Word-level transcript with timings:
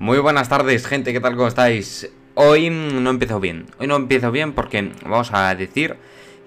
Muy 0.00 0.20
buenas 0.20 0.48
tardes, 0.48 0.86
gente, 0.86 1.12
¿qué 1.12 1.18
tal? 1.18 1.34
¿Cómo 1.34 1.48
estáis? 1.48 2.08
Hoy 2.34 2.70
no 2.70 3.10
empiezo 3.10 3.40
bien. 3.40 3.66
Hoy 3.80 3.88
no 3.88 3.96
empiezo 3.96 4.30
bien 4.30 4.52
porque 4.52 4.92
vamos 5.02 5.30
a 5.32 5.52
decir 5.56 5.96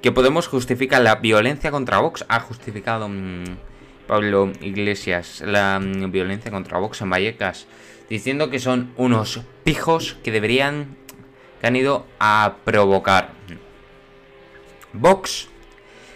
que 0.02 0.14
Podemos 0.14 0.48
justificar 0.48 1.02
la 1.02 1.16
violencia 1.16 1.70
contra 1.70 2.00
Vox. 2.00 2.24
Ha 2.30 2.40
justificado 2.40 3.10
mm, 3.10 3.44
Pablo 4.08 4.54
Iglesias 4.62 5.44
la 5.46 5.82
mm, 5.82 6.12
violencia 6.12 6.50
contra 6.50 6.80
Vox 6.80 7.02
en 7.02 7.10
Vallecas, 7.10 7.68
diciendo 8.10 8.50
que 8.50 8.60
son 8.60 8.94
unos 8.96 9.42
pijos 9.66 10.16
que 10.24 10.32
deberían, 10.32 10.96
que 11.60 11.68
han 11.68 11.76
ido 11.76 12.06
a 12.22 12.56
provocar. 12.64 13.32
Vox 14.94 15.50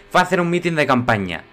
fue 0.09 0.21
a 0.21 0.23
hacer 0.23 0.39
un 0.39 0.49
mitin 0.49 0.75
de 0.75 0.87
campaña. 0.87 1.43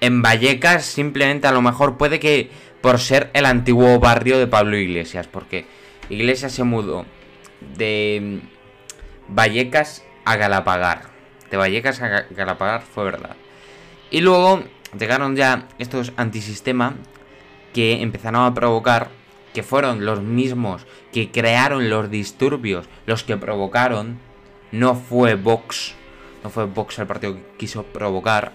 En 0.00 0.22
Vallecas 0.22 0.84
simplemente 0.84 1.48
a 1.48 1.52
lo 1.52 1.60
mejor 1.60 1.96
puede 1.96 2.20
que 2.20 2.50
por 2.84 2.98
ser 2.98 3.30
el 3.32 3.46
antiguo 3.46 3.98
barrio 3.98 4.38
de 4.38 4.46
Pablo 4.46 4.76
Iglesias, 4.76 5.26
porque 5.26 5.64
Iglesias 6.10 6.52
se 6.52 6.64
mudó 6.64 7.06
de 7.78 8.42
Vallecas 9.26 10.04
a 10.26 10.36
Galapagar. 10.36 11.04
De 11.50 11.56
Vallecas 11.56 12.02
a 12.02 12.26
Galapagar 12.28 12.82
fue 12.82 13.04
verdad. 13.04 13.36
Y 14.10 14.20
luego 14.20 14.64
llegaron 14.98 15.34
ya 15.34 15.66
estos 15.78 16.12
antisistema 16.18 16.96
que 17.72 18.02
empezaron 18.02 18.44
a 18.44 18.52
provocar, 18.52 19.08
que 19.54 19.62
fueron 19.62 20.04
los 20.04 20.20
mismos 20.20 20.86
que 21.10 21.30
crearon 21.30 21.88
los 21.88 22.10
disturbios, 22.10 22.86
los 23.06 23.24
que 23.24 23.38
provocaron. 23.38 24.18
No 24.72 24.94
fue 24.94 25.36
Vox, 25.36 25.94
no 26.42 26.50
fue 26.50 26.66
Vox 26.66 26.98
el 26.98 27.06
partido 27.06 27.36
que 27.36 27.56
quiso 27.56 27.82
provocar. 27.82 28.52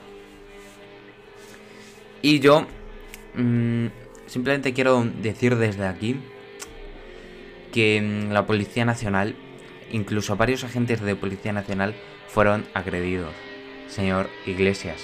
Y 2.22 2.40
yo 2.40 2.68
mmm, 3.34 3.88
Simplemente 4.30 4.74
quiero 4.74 5.04
decir 5.04 5.56
desde 5.56 5.88
aquí 5.88 6.22
que 7.74 8.00
mm, 8.00 8.32
la 8.32 8.46
Policía 8.46 8.86
Nacional, 8.86 9.36
incluso 9.92 10.36
varios 10.36 10.64
agentes 10.64 11.02
de 11.02 11.16
Policía 11.16 11.52
Nacional, 11.52 11.96
fueron 12.28 12.68
agredidos. 12.76 13.34
Señor 13.88 14.30
Iglesias, 14.46 15.02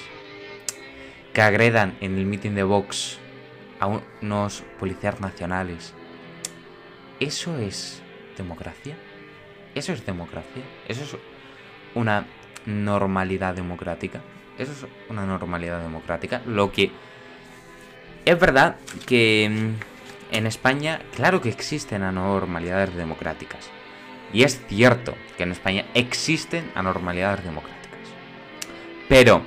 que 1.33 1.41
agredan 1.41 1.97
en 2.01 2.19
el 2.19 2.27
mitin 2.27 2.53
de 2.53 2.61
Vox 2.61 3.17
a 3.79 3.87
unos 4.21 4.63
policías 4.79 5.19
nacionales. 5.19 5.95
¿Eso 7.19 7.57
es 7.57 8.03
democracia? 8.37 8.95
¿Eso 9.73 9.91
es 9.91 10.05
democracia? 10.05 10.61
¿Eso 10.87 11.03
es 11.03 11.17
una 11.95 12.27
normalidad 12.67 13.55
democrática? 13.55 14.21
¿Eso 14.59 14.71
es 14.71 14.85
una 15.09 15.25
normalidad 15.25 15.81
democrática? 15.81 16.43
Lo 16.45 16.71
que 16.71 16.91
es 18.25 18.39
verdad 18.39 18.77
que 19.05 19.49
mm, 19.49 20.35
en 20.35 20.47
España, 20.47 21.01
claro 21.15 21.41
que 21.41 21.49
existen 21.49 22.03
anormalidades 22.03 22.95
democráticas. 22.95 23.69
Y 24.33 24.43
es 24.43 24.59
cierto 24.67 25.15
que 25.37 25.43
en 25.43 25.51
España 25.51 25.85
existen 25.93 26.71
anormalidades 26.75 27.45
democráticas. 27.45 27.99
Pero 29.07 29.43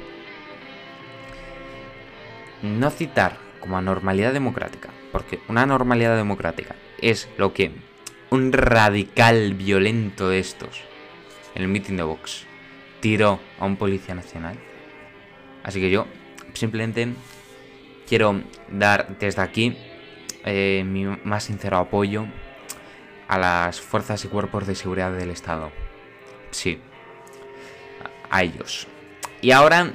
no 2.62 2.90
citar 2.90 3.36
como 3.60 3.76
anormalidad 3.76 4.32
democrática, 4.32 4.90
porque 5.12 5.40
una 5.48 5.62
anormalidad 5.62 6.16
democrática 6.16 6.76
es 7.00 7.28
lo 7.36 7.52
que 7.52 7.72
un 8.30 8.52
radical 8.52 9.54
violento 9.54 10.28
de 10.28 10.38
estos, 10.38 10.82
en 11.54 11.62
el 11.62 11.68
meeting 11.68 11.96
de 11.96 12.02
Vox, 12.04 12.46
tiró 13.00 13.40
a 13.58 13.64
un 13.64 13.76
policía 13.76 14.14
nacional. 14.14 14.58
Así 15.64 15.80
que 15.80 15.90
yo 15.90 16.06
simplemente 16.54 17.08
quiero 18.08 18.42
dar 18.70 19.18
desde 19.18 19.42
aquí 19.42 19.76
eh, 20.44 20.82
mi 20.86 21.04
más 21.04 21.44
sincero 21.44 21.76
apoyo 21.76 22.26
a 23.28 23.38
las 23.38 23.80
fuerzas 23.80 24.24
y 24.24 24.28
cuerpos 24.28 24.66
de 24.66 24.74
seguridad 24.74 25.12
del 25.12 25.30
Estado. 25.30 25.70
Sí, 26.50 26.80
a 28.30 28.42
ellos. 28.42 28.86
Y 29.42 29.50
ahora, 29.50 29.92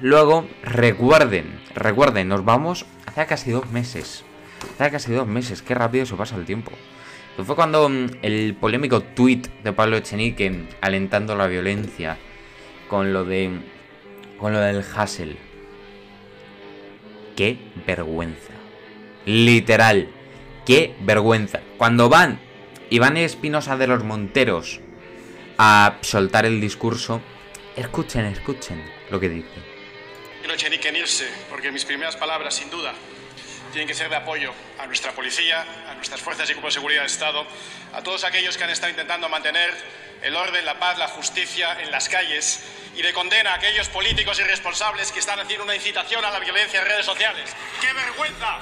luego, 0.00 0.46
recuerden, 0.62 1.58
recuerden, 1.74 2.28
nos 2.28 2.44
vamos 2.44 2.84
hace 3.06 3.26
casi 3.26 3.50
dos 3.50 3.70
meses. 3.70 4.24
Hace 4.78 4.90
casi 4.90 5.12
dos 5.12 5.26
meses, 5.26 5.62
qué 5.62 5.74
rápido 5.74 6.04
se 6.04 6.16
pasa 6.16 6.36
el 6.36 6.44
tiempo. 6.44 6.72
fue 7.42 7.56
cuando 7.56 7.88
mm, 7.88 8.06
el 8.22 8.54
polémico 8.60 9.00
tweet 9.00 9.42
de 9.64 9.72
Pablo 9.72 9.96
Echenique 9.96 10.66
alentando 10.82 11.34
la 11.34 11.46
violencia 11.46 12.18
con 12.88 13.12
lo 13.12 13.24
de 13.24 13.50
con 14.38 14.52
lo 14.52 14.60
del 14.60 14.84
Hassel 14.94 15.38
qué 17.36 17.58
vergüenza. 17.86 18.52
Literal, 19.26 20.08
qué 20.64 20.96
vergüenza. 21.00 21.60
Cuando 21.78 22.08
van 22.08 22.40
Iván 22.90 23.16
Espinosa 23.16 23.76
de 23.76 23.86
los 23.86 24.02
Monteros 24.02 24.80
a 25.58 25.98
soltar 26.00 26.46
el 26.46 26.60
discurso, 26.60 27.20
escuchen, 27.76 28.24
escuchen 28.24 28.82
lo 29.10 29.20
que 29.20 29.28
dice. 29.28 29.76
No 30.46 30.54
eche 30.54 30.70
ni 30.70 30.78
que 30.78 30.96
irse, 30.96 31.28
porque 31.50 31.70
mis 31.72 31.84
primeras 31.84 32.16
palabras, 32.16 32.54
sin 32.54 32.70
duda, 32.70 32.94
tienen 33.76 33.88
que 33.88 33.94
ser 33.94 34.08
de 34.08 34.16
apoyo 34.16 34.54
a 34.78 34.86
nuestra 34.86 35.12
policía, 35.12 35.62
a 35.90 35.94
nuestras 35.96 36.18
fuerzas 36.22 36.48
y 36.48 36.54
cuerpos 36.54 36.72
de 36.72 36.80
seguridad 36.80 37.02
del 37.02 37.10
Estado, 37.10 37.46
a 37.92 38.02
todos 38.02 38.24
aquellos 38.24 38.56
que 38.56 38.64
han 38.64 38.70
estado 38.70 38.88
intentando 38.88 39.28
mantener 39.28 39.70
el 40.22 40.34
orden, 40.34 40.64
la 40.64 40.78
paz, 40.78 40.96
la 40.96 41.08
justicia 41.08 41.78
en 41.82 41.90
las 41.90 42.08
calles 42.08 42.64
y 42.96 43.02
de 43.02 43.12
condena 43.12 43.52
a 43.52 43.56
aquellos 43.56 43.90
políticos 43.90 44.40
irresponsables 44.40 45.12
que 45.12 45.18
están 45.18 45.40
haciendo 45.40 45.64
una 45.64 45.74
incitación 45.74 46.24
a 46.24 46.30
la 46.30 46.40
violencia 46.40 46.80
en 46.80 46.86
redes 46.86 47.04
sociales. 47.04 47.54
¡Qué 47.82 47.92
vergüenza! 47.92 48.60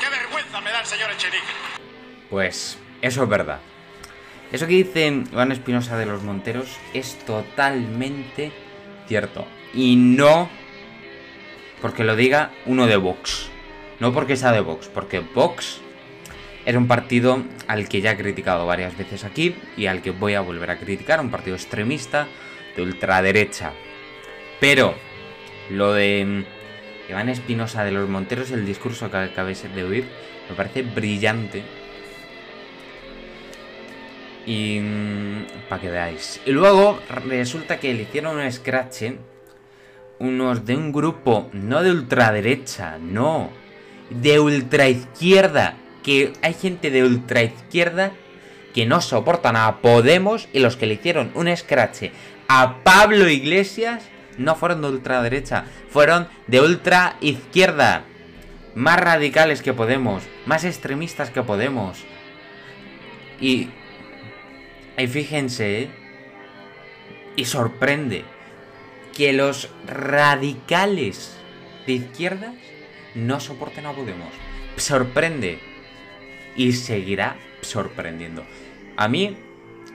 ¡Qué 0.00 0.08
vergüenza 0.08 0.60
me 0.60 0.70
da 0.70 0.78
el 0.78 0.86
señor 0.86 1.10
Echenique! 1.10 1.42
Pues 2.30 2.78
eso 3.00 3.24
es 3.24 3.28
verdad. 3.28 3.58
Eso 4.52 4.68
que 4.68 4.74
dice 4.74 5.08
Iván 5.08 5.50
Espinosa 5.50 5.96
de 5.96 6.06
los 6.06 6.22
Monteros 6.22 6.68
es 6.94 7.18
totalmente 7.26 8.52
cierto. 9.08 9.44
Y 9.74 9.96
no 9.96 10.48
porque 11.80 12.04
lo 12.04 12.14
diga 12.14 12.52
uno 12.64 12.86
de 12.86 12.96
Vox. 12.96 13.51
No 14.02 14.12
porque 14.12 14.34
sea 14.34 14.50
de 14.50 14.58
Vox, 14.58 14.88
porque 14.88 15.20
Vox 15.20 15.80
era 16.66 16.76
un 16.76 16.88
partido 16.88 17.40
al 17.68 17.88
que 17.88 18.00
ya 18.00 18.10
he 18.10 18.16
criticado 18.16 18.66
varias 18.66 18.98
veces 18.98 19.22
aquí 19.22 19.54
y 19.76 19.86
al 19.86 20.02
que 20.02 20.10
voy 20.10 20.34
a 20.34 20.40
volver 20.40 20.72
a 20.72 20.78
criticar, 20.80 21.20
un 21.20 21.30
partido 21.30 21.54
extremista 21.54 22.26
de 22.74 22.82
ultraderecha. 22.82 23.70
Pero 24.58 24.96
lo 25.70 25.92
de 25.92 26.24
mm, 26.26 27.10
Iván 27.12 27.28
Espinosa 27.28 27.84
de 27.84 27.92
los 27.92 28.08
Monteros, 28.08 28.50
el 28.50 28.66
discurso 28.66 29.08
que 29.08 29.18
acabéis 29.18 29.72
de 29.72 29.84
oír, 29.84 30.04
me 30.50 30.56
parece 30.56 30.82
brillante. 30.82 31.62
Y 34.46 34.80
mm, 34.80 35.68
para 35.68 35.80
que 35.80 35.90
veáis. 35.90 36.40
Y 36.44 36.50
luego 36.50 36.98
resulta 37.08 37.78
que 37.78 37.94
le 37.94 38.02
hicieron 38.02 38.36
un 38.36 38.50
scratch 38.50 39.12
unos 40.18 40.66
de 40.66 40.76
un 40.76 40.90
grupo 40.90 41.50
no 41.52 41.84
de 41.84 41.92
ultraderecha, 41.92 42.98
no, 42.98 43.61
de 44.10 44.40
ultraizquierda 44.40 45.76
que 46.02 46.32
hay 46.42 46.54
gente 46.54 46.90
de 46.90 47.04
ultraizquierda 47.04 48.12
que 48.74 48.86
no 48.86 49.00
soportan 49.00 49.56
a 49.56 49.80
Podemos 49.80 50.48
y 50.52 50.58
los 50.58 50.76
que 50.76 50.86
le 50.86 50.94
hicieron 50.94 51.30
un 51.34 51.54
scratch 51.56 52.04
a 52.48 52.82
Pablo 52.82 53.28
Iglesias 53.28 54.04
no 54.38 54.54
fueron 54.56 54.82
de 54.82 54.88
ultraderecha, 54.88 55.64
fueron 55.88 56.28
de 56.46 56.60
ultraizquierda. 56.60 58.04
Más 58.74 58.98
radicales 58.98 59.60
que 59.60 59.74
Podemos, 59.74 60.22
más 60.46 60.64
extremistas 60.64 61.30
que 61.30 61.42
Podemos. 61.42 61.98
Y, 63.40 63.68
y 64.96 65.06
fíjense, 65.06 65.82
¿eh? 65.82 65.90
y 67.36 67.44
sorprende 67.44 68.24
que 69.14 69.32
los 69.32 69.68
radicales 69.86 71.36
de 71.86 71.92
izquierdas 71.94 72.54
no 73.14 73.40
soporten 73.40 73.86
a 73.86 73.92
Podemos. 73.92 74.28
Sorprende 74.76 75.58
y 76.56 76.72
seguirá 76.72 77.36
sorprendiendo. 77.60 78.44
A 78.96 79.08
mí, 79.08 79.36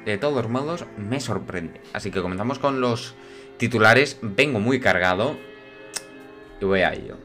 de 0.06 0.18
todos 0.18 0.50
modos, 0.50 0.86
me 0.98 1.20
sorprende. 1.20 1.82
Así 1.94 2.12
que 2.12 2.22
comenzamos 2.22 2.60
con 2.60 2.82
los 2.82 3.16
titulares. 3.58 4.18
Vengo 4.22 4.60
muy 4.60 4.80
cargado 4.80 5.38
y 6.62 6.66
voy 6.66 6.82
a 6.82 6.94
ello. 6.94 7.18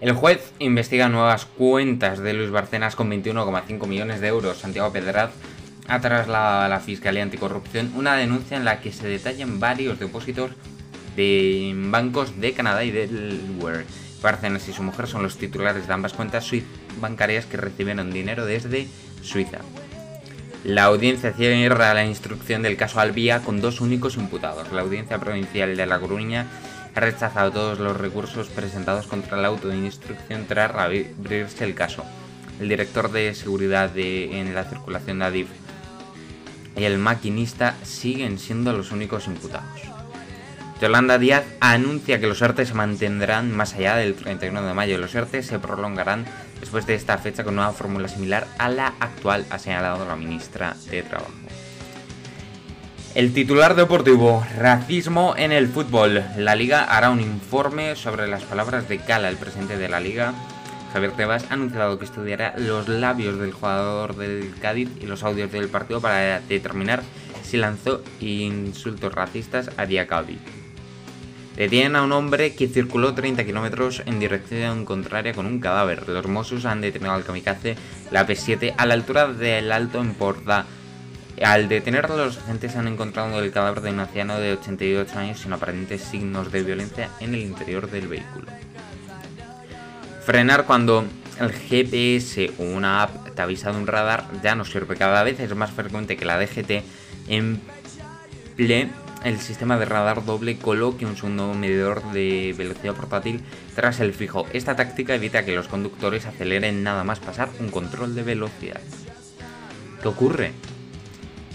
El 0.00 0.12
juez 0.12 0.52
investiga 0.58 1.08
nuevas 1.08 1.46
cuentas 1.46 2.18
de 2.18 2.34
Luis 2.34 2.50
Barcenas 2.50 2.94
con 2.94 3.10
21,5 3.10 3.86
millones 3.86 4.20
de 4.20 4.28
euros. 4.28 4.58
Santiago 4.58 4.92
Pedraz 4.92 5.30
ha 5.88 6.00
trasladado 6.00 6.62
a 6.62 6.68
la 6.68 6.80
Fiscalía 6.80 7.22
Anticorrupción 7.22 7.92
una 7.96 8.14
denuncia 8.14 8.56
en 8.56 8.64
la 8.64 8.80
que 8.80 8.92
se 8.92 9.08
detallan 9.08 9.60
varios 9.60 9.98
depósitos 9.98 10.50
de 11.16 11.72
bancos 11.76 12.40
de 12.40 12.52
Canadá 12.52 12.84
y 12.84 12.90
Delaware 12.90 13.84
Bárcenas 14.24 14.66
y 14.68 14.72
su 14.72 14.82
mujer 14.82 15.06
son 15.06 15.22
los 15.22 15.36
titulares 15.36 15.86
de 15.86 15.92
ambas 15.92 16.14
cuentas 16.14 16.50
bancarias 17.00 17.44
que 17.44 17.58
recibieron 17.58 18.10
dinero 18.10 18.46
desde 18.46 18.88
Suiza. 19.22 19.58
La 20.64 20.84
audiencia 20.84 21.34
cierra 21.34 21.92
la 21.92 22.06
instrucción 22.06 22.62
del 22.62 22.78
caso 22.78 22.98
Albía 22.98 23.40
con 23.40 23.60
dos 23.60 23.82
únicos 23.82 24.16
imputados. 24.16 24.72
La 24.72 24.80
audiencia 24.80 25.18
provincial 25.18 25.76
de 25.76 25.84
La 25.84 26.00
Coruña 26.00 26.46
ha 26.94 27.00
rechazado 27.00 27.52
todos 27.52 27.78
los 27.78 27.98
recursos 27.98 28.48
presentados 28.48 29.06
contra 29.06 29.36
la 29.36 29.48
autoinstrucción 29.48 30.46
tras 30.46 30.74
abrirse 30.74 31.64
el 31.64 31.74
caso. 31.74 32.02
El 32.60 32.70
director 32.70 33.12
de 33.12 33.34
seguridad 33.34 33.90
en 33.98 34.54
la 34.54 34.64
circulación 34.64 35.18
de 35.18 35.24
Adif 35.26 35.48
y 36.76 36.84
el 36.84 36.96
maquinista 36.96 37.74
siguen 37.82 38.38
siendo 38.38 38.72
los 38.72 38.90
únicos 38.90 39.26
imputados. 39.26 39.93
Yolanda 40.80 41.18
Díaz 41.18 41.44
anuncia 41.60 42.18
que 42.18 42.26
los 42.26 42.42
ERTE 42.42 42.66
se 42.66 42.74
mantendrán 42.74 43.52
más 43.52 43.74
allá 43.74 43.96
del 43.96 44.14
31 44.14 44.62
de 44.62 44.74
mayo. 44.74 44.98
Los 44.98 45.14
ERTE 45.14 45.42
se 45.42 45.58
prolongarán 45.58 46.24
después 46.60 46.86
de 46.86 46.94
esta 46.94 47.16
fecha 47.18 47.44
con 47.44 47.54
una 47.54 47.70
fórmula 47.70 48.08
similar 48.08 48.46
a 48.58 48.68
la 48.68 48.94
actual, 49.00 49.46
ha 49.50 49.58
señalado 49.58 50.04
la 50.04 50.16
ministra 50.16 50.76
de 50.90 51.02
Trabajo. 51.02 51.32
El 53.14 53.32
titular 53.32 53.76
deportivo, 53.76 54.44
racismo 54.58 55.34
en 55.38 55.52
el 55.52 55.68
fútbol. 55.68 56.24
La 56.36 56.56
liga 56.56 56.82
hará 56.82 57.10
un 57.10 57.20
informe 57.20 57.94
sobre 57.94 58.26
las 58.26 58.42
palabras 58.42 58.88
de 58.88 58.98
Cala, 58.98 59.28
el 59.28 59.36
presidente 59.36 59.76
de 59.76 59.88
la 59.88 60.00
liga. 60.00 60.34
Javier 60.92 61.12
Tebas 61.12 61.46
ha 61.48 61.54
anunciado 61.54 61.98
que 62.00 62.04
estudiará 62.04 62.54
los 62.58 62.88
labios 62.88 63.38
del 63.38 63.52
jugador 63.52 64.16
del 64.16 64.52
Cádiz 64.60 64.88
y 65.00 65.06
los 65.06 65.22
audios 65.22 65.52
del 65.52 65.68
partido 65.68 66.00
para 66.00 66.40
determinar 66.40 67.04
si 67.44 67.56
lanzó 67.56 68.02
insultos 68.20 69.14
racistas 69.14 69.70
a 69.76 69.86
Diacabi. 69.86 70.63
Detienen 71.56 71.96
a 71.96 72.02
un 72.02 72.12
hombre 72.12 72.54
que 72.54 72.68
circuló 72.68 73.14
30 73.14 73.44
kilómetros 73.44 74.02
en 74.06 74.18
dirección 74.18 74.84
contraria 74.84 75.34
con 75.34 75.46
un 75.46 75.60
cadáver. 75.60 76.08
Los 76.08 76.26
Mossos 76.26 76.64
han 76.64 76.80
detenido 76.80 77.12
al 77.12 77.24
kamikaze, 77.24 77.76
la 78.10 78.26
P7, 78.26 78.74
a 78.76 78.86
la 78.86 78.94
altura 78.94 79.28
del 79.28 79.70
Alto 79.70 80.00
en 80.00 80.14
Porta 80.14 80.66
al 81.42 81.68
detenerlo, 81.68 82.16
los 82.16 82.38
agentes 82.38 82.76
han 82.76 82.86
encontrado 82.86 83.42
el 83.42 83.50
cadáver 83.50 83.80
de 83.80 83.90
un 83.90 83.98
anciano 84.00 84.38
de 84.38 84.52
88 84.52 85.18
años 85.18 85.40
sin 85.40 85.52
aparentes 85.52 86.00
signos 86.02 86.52
de 86.52 86.62
violencia 86.62 87.10
en 87.18 87.34
el 87.34 87.40
interior 87.40 87.90
del 87.90 88.06
vehículo. 88.06 88.46
Frenar 90.24 90.64
cuando 90.64 91.04
el 91.40 91.52
GPS 91.52 92.52
o 92.58 92.62
una 92.62 93.02
app 93.02 93.34
te 93.34 93.42
avisa 93.42 93.72
de 93.72 93.78
un 93.78 93.86
radar 93.86 94.26
ya 94.42 94.54
no 94.54 94.64
sirve. 94.64 94.96
Cada 94.96 95.22
vez 95.24 95.40
es 95.40 95.54
más 95.56 95.72
frecuente 95.72 96.16
que 96.16 96.24
la 96.24 96.38
DGT 96.38 96.84
emplee 97.28 98.90
el 99.24 99.40
sistema 99.40 99.78
de 99.78 99.86
radar 99.86 100.24
doble 100.24 100.58
coloque 100.58 101.06
un 101.06 101.16
segundo 101.16 101.52
medidor 101.54 102.12
de 102.12 102.54
velocidad 102.56 102.94
portátil 102.94 103.42
tras 103.74 104.00
el 104.00 104.14
fijo. 104.14 104.46
Esta 104.52 104.76
táctica 104.76 105.14
evita 105.14 105.44
que 105.44 105.54
los 105.54 105.68
conductores 105.68 106.26
aceleren 106.26 106.82
nada 106.82 107.04
más 107.04 107.20
pasar 107.20 107.48
un 107.58 107.70
control 107.70 108.14
de 108.14 108.22
velocidad. 108.22 108.80
¿Qué 110.02 110.08
ocurre? 110.08 110.52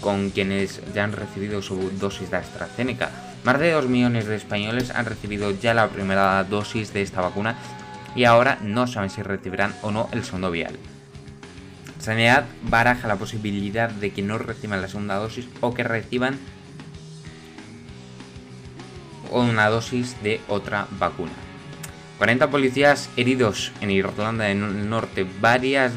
con 0.00 0.30
quienes 0.30 0.80
ya 0.94 1.04
han 1.04 1.12
recibido 1.12 1.62
su 1.62 1.90
dosis 1.98 2.30
de 2.30 2.38
AstraZeneca. 2.38 3.10
Más 3.44 3.58
de 3.58 3.72
2 3.72 3.88
millones 3.88 4.26
de 4.26 4.36
españoles 4.36 4.90
han 4.90 5.06
recibido 5.06 5.50
ya 5.50 5.74
la 5.74 5.88
primera 5.88 6.42
dosis 6.44 6.92
de 6.92 7.02
esta 7.02 7.20
vacuna 7.20 7.56
y 8.14 8.24
ahora 8.24 8.58
no 8.62 8.86
saben 8.86 9.10
si 9.10 9.22
recibirán 9.22 9.74
o 9.82 9.90
no 9.90 10.08
el 10.12 10.24
segundo 10.24 10.50
vial. 10.50 10.76
Sanidad 11.98 12.46
baraja 12.62 13.08
la 13.08 13.16
posibilidad 13.16 13.90
de 13.90 14.10
que 14.10 14.22
no 14.22 14.38
reciban 14.38 14.80
la 14.80 14.88
segunda 14.88 15.16
dosis 15.16 15.46
o 15.60 15.74
que 15.74 15.84
reciban 15.84 16.38
una 19.30 19.68
dosis 19.68 20.16
de 20.22 20.40
otra 20.48 20.86
vacuna. 20.98 21.32
40 22.18 22.50
policías 22.50 23.08
heridos 23.16 23.72
en 23.80 23.90
Irlanda 23.90 24.44
del 24.44 24.90
Norte, 24.90 25.26
varias 25.40 25.92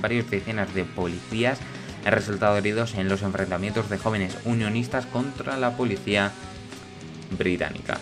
varios 0.00 0.28
decenas 0.28 0.74
de 0.74 0.84
policías 0.84 1.60
han 2.04 2.12
resultado 2.12 2.56
heridos 2.56 2.94
en 2.94 3.08
los 3.08 3.22
enfrentamientos 3.22 3.88
de 3.90 3.98
jóvenes 3.98 4.36
unionistas 4.44 5.06
contra 5.06 5.56
la 5.56 5.76
policía 5.76 6.32
británica. 7.36 7.98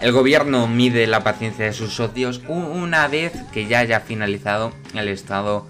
El 0.00 0.12
gobierno 0.12 0.66
mide 0.66 1.06
la 1.06 1.24
paciencia 1.24 1.64
de 1.64 1.72
sus 1.72 1.94
socios 1.94 2.42
una 2.48 3.08
vez 3.08 3.32
que 3.52 3.66
ya 3.66 3.80
haya 3.80 4.00
finalizado 4.00 4.72
el 4.94 5.08
estado 5.08 5.66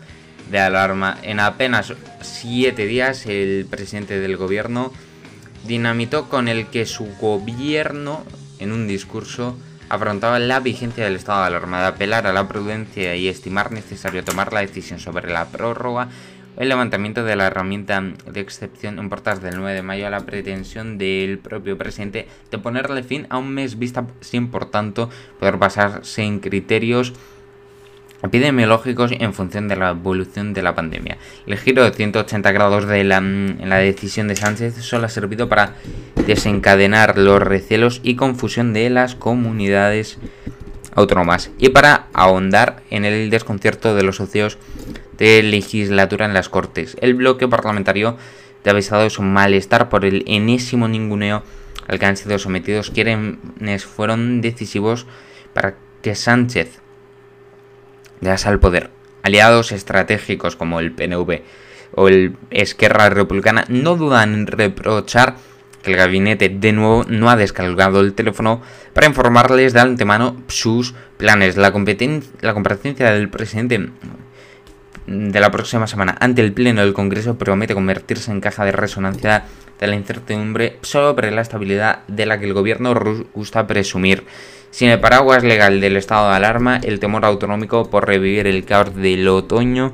de 0.50 0.60
alarma. 0.60 1.18
En 1.22 1.40
apenas 1.40 1.92
7 2.20 2.86
días 2.86 3.26
el 3.26 3.66
presidente 3.70 4.18
del 4.18 4.36
gobierno 4.36 4.92
dinamitó 5.66 6.28
con 6.28 6.48
el 6.48 6.66
que 6.66 6.86
su 6.86 7.06
gobierno 7.20 8.24
en 8.58 8.72
un 8.72 8.86
discurso 8.86 9.56
afrontaba 9.88 10.38
la 10.38 10.60
vigencia 10.60 11.04
del 11.04 11.16
estado 11.16 11.40
de 11.40 11.46
alarma, 11.48 11.80
de 11.80 11.86
apelar 11.88 12.26
a 12.26 12.32
la 12.32 12.48
prudencia 12.48 13.16
y 13.16 13.28
estimar 13.28 13.72
necesario 13.72 14.24
tomar 14.24 14.52
la 14.52 14.60
decisión 14.60 14.98
sobre 14.98 15.30
la 15.30 15.46
prórroga 15.46 16.08
el 16.56 16.68
levantamiento 16.68 17.24
de 17.24 17.36
la 17.36 17.46
herramienta 17.46 18.00
de 18.00 18.40
excepción 18.40 18.98
en 18.98 19.08
portas 19.08 19.42
del 19.42 19.56
9 19.56 19.74
de 19.74 19.82
mayo 19.82 20.06
a 20.06 20.10
la 20.10 20.20
pretensión 20.20 20.98
del 20.98 21.38
propio 21.38 21.76
presidente 21.76 22.28
de 22.50 22.58
ponerle 22.58 23.02
fin 23.02 23.26
a 23.30 23.38
un 23.38 23.50
mes 23.50 23.78
vista 23.78 24.06
sin 24.20 24.48
por 24.48 24.66
tanto 24.66 25.10
poder 25.40 25.56
basarse 25.56 26.22
en 26.22 26.38
criterios 26.38 27.12
epidemiológicos 28.24 29.12
en 29.12 29.34
función 29.34 29.68
de 29.68 29.76
la 29.76 29.90
evolución 29.90 30.54
de 30.54 30.62
la 30.62 30.74
pandemia. 30.74 31.18
El 31.46 31.58
giro 31.58 31.84
de 31.84 31.92
180 31.92 32.52
grados 32.52 32.86
de 32.86 33.04
la, 33.04 33.20
decisión 33.78 34.28
de 34.28 34.36
Sánchez 34.36 34.76
solo 34.82 35.06
ha 35.06 35.10
servido 35.10 35.48
para 35.48 35.74
desencadenar 36.26 37.18
los 37.18 37.40
recelos 37.40 38.00
y 38.02 38.16
confusión 38.16 38.72
de 38.72 38.90
las 38.90 39.14
comunidades 39.14 40.18
autónomas 40.94 41.50
y 41.58 41.70
para 41.70 42.06
ahondar 42.12 42.82
en 42.90 43.04
el 43.04 43.28
desconcierto 43.30 43.94
de 43.94 44.04
los 44.04 44.16
socios 44.16 44.58
de 45.18 45.42
legislatura 45.42 46.24
en 46.24 46.34
las 46.34 46.48
Cortes. 46.48 46.96
El 47.00 47.14
bloque 47.14 47.46
parlamentario 47.46 48.16
ha 48.64 48.70
avisado 48.70 49.02
de 49.02 49.10
su 49.10 49.22
malestar 49.22 49.90
por 49.90 50.06
el 50.06 50.24
enésimo 50.26 50.88
ninguneo 50.88 51.42
al 51.86 51.98
que 51.98 52.06
han 52.06 52.16
sido 52.16 52.38
sometidos 52.38 52.90
quienes 52.90 53.84
fueron 53.84 54.40
decisivos 54.40 55.06
para 55.52 55.74
que 56.00 56.14
Sánchez 56.14 56.80
llegase 58.20 58.48
al 58.48 58.60
poder. 58.60 58.90
Aliados 59.22 59.72
estratégicos 59.72 60.56
como 60.56 60.80
el 60.80 60.92
PNV 60.92 61.42
o 61.94 62.08
el 62.08 62.36
Esquerra 62.50 63.08
Republicana 63.10 63.64
no 63.68 63.96
dudan 63.96 64.34
en 64.34 64.46
reprochar 64.46 65.36
que 65.82 65.92
el 65.92 65.96
gabinete 65.96 66.48
de 66.48 66.72
nuevo 66.72 67.04
no 67.08 67.30
ha 67.30 67.36
descargado 67.36 68.00
el 68.00 68.14
teléfono 68.14 68.62
para 68.92 69.06
informarles 69.06 69.72
de 69.72 69.80
antemano 69.80 70.36
sus 70.48 70.94
planes. 71.16 71.56
La, 71.56 71.72
la 72.40 72.54
comparecencia 72.54 73.10
del 73.12 73.28
presidente 73.28 73.90
de 75.06 75.40
la 75.40 75.50
próxima 75.50 75.86
semana 75.86 76.16
ante 76.20 76.40
el 76.40 76.52
Pleno 76.52 76.80
del 76.80 76.94
Congreso 76.94 77.36
promete 77.36 77.74
convertirse 77.74 78.30
en 78.30 78.40
caja 78.40 78.64
de 78.64 78.72
resonancia 78.72 79.44
de 79.78 79.86
la 79.86 79.96
incertidumbre 79.96 80.78
sobre 80.82 81.30
la 81.30 81.42
estabilidad 81.42 82.00
de 82.08 82.26
la 82.26 82.38
que 82.38 82.46
el 82.46 82.54
gobierno 82.54 82.94
gusta 83.34 83.66
presumir. 83.66 84.24
Sin 84.74 84.90
el 84.90 84.98
paraguas 84.98 85.44
legal 85.44 85.80
del 85.80 85.96
estado 85.96 86.30
de 86.30 86.34
alarma, 86.34 86.80
el 86.82 86.98
temor 86.98 87.24
autonómico 87.24 87.88
por 87.90 88.08
revivir 88.08 88.48
el 88.48 88.64
caos 88.64 88.92
del 88.96 89.28
otoño 89.28 89.92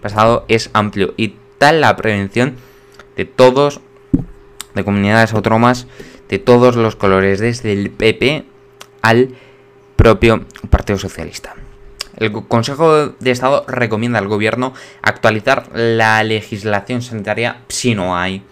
pasado 0.00 0.46
es 0.48 0.70
amplio 0.72 1.12
y 1.18 1.36
tal 1.58 1.82
la 1.82 1.94
prevención 1.96 2.56
de 3.14 3.26
todos, 3.26 3.82
de 4.74 4.84
comunidades 4.84 5.34
autónomas 5.34 5.86
de 6.30 6.38
todos 6.38 6.76
los 6.76 6.96
colores, 6.96 7.40
desde 7.40 7.74
el 7.74 7.90
PP 7.90 8.46
al 9.02 9.34
propio 9.96 10.46
Partido 10.70 10.98
Socialista. 10.98 11.54
El 12.16 12.32
Consejo 12.32 13.08
de 13.08 13.30
Estado 13.30 13.66
recomienda 13.68 14.18
al 14.18 14.28
Gobierno 14.28 14.72
actualizar 15.02 15.68
la 15.74 16.24
legislación 16.24 17.02
sanitaria 17.02 17.58
si 17.68 17.94
no 17.94 18.16
hay 18.16 18.42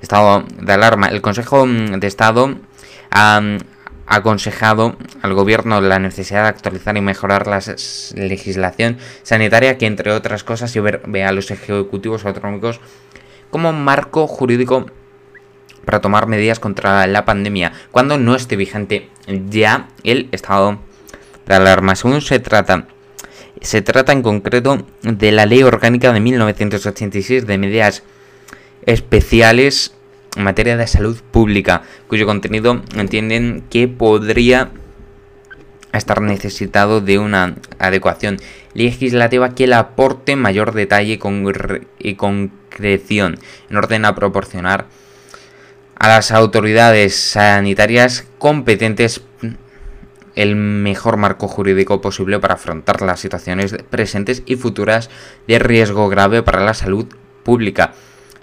estado 0.00 0.44
de 0.50 0.72
alarma. 0.72 1.08
El 1.08 1.20
Consejo 1.20 1.66
de 1.66 2.06
Estado 2.06 2.56
ha 3.10 3.58
aconsejado 4.10 4.96
al 5.22 5.34
Gobierno 5.34 5.80
la 5.80 6.00
necesidad 6.00 6.42
de 6.42 6.48
actualizar 6.48 6.96
y 6.96 7.00
mejorar 7.00 7.46
la 7.46 7.62
legislación 8.16 8.98
sanitaria 9.22 9.78
que, 9.78 9.86
entre 9.86 10.10
otras 10.10 10.42
cosas, 10.42 10.74
ve 11.06 11.24
a 11.24 11.32
los 11.32 11.52
ejecutivos 11.52 12.26
autonómicos 12.26 12.80
como 13.50 13.72
marco 13.72 14.26
jurídico 14.26 14.86
para 15.84 16.00
tomar 16.00 16.26
medidas 16.26 16.58
contra 16.58 17.06
la 17.06 17.24
pandemia 17.24 17.72
cuando 17.92 18.18
no 18.18 18.34
esté 18.34 18.56
vigente 18.56 19.08
ya 19.48 19.88
el 20.02 20.28
estado 20.32 20.80
de 21.46 21.54
alarma. 21.54 21.94
Según 21.94 22.20
se 22.20 22.40
trata 22.40 22.88
se 23.60 23.80
trata 23.80 24.12
en 24.12 24.22
concreto 24.22 24.86
de 25.02 25.32
la 25.32 25.46
Ley 25.46 25.62
Orgánica 25.62 26.12
de 26.12 26.18
1986 26.18 27.46
de 27.46 27.58
medidas 27.58 28.02
especiales 28.86 29.94
en 30.36 30.44
materia 30.44 30.76
de 30.76 30.86
salud 30.86 31.20
pública, 31.30 31.82
cuyo 32.08 32.26
contenido 32.26 32.82
entienden 32.94 33.64
que 33.70 33.88
podría 33.88 34.70
estar 35.92 36.20
necesitado 36.22 37.00
de 37.00 37.18
una 37.18 37.56
adecuación 37.78 38.38
legislativa 38.74 39.54
que 39.54 39.66
le 39.66 39.74
aporte 39.74 40.36
mayor 40.36 40.72
detalle 40.72 41.18
y 41.98 42.14
concreción 42.14 43.38
en 43.68 43.76
orden 43.76 44.04
a 44.04 44.14
proporcionar 44.14 44.86
a 45.96 46.08
las 46.08 46.32
autoridades 46.32 47.14
sanitarias 47.14 48.26
competentes 48.38 49.22
el 50.34 50.56
mejor 50.56 51.16
marco 51.16 51.48
jurídico 51.48 52.00
posible 52.00 52.38
para 52.38 52.54
afrontar 52.54 53.02
las 53.02 53.20
situaciones 53.20 53.74
presentes 53.90 54.42
y 54.46 54.56
futuras 54.56 55.10
de 55.46 55.58
riesgo 55.58 56.08
grave 56.08 56.42
para 56.42 56.64
la 56.64 56.72
salud 56.72 57.06
pública. 57.42 57.92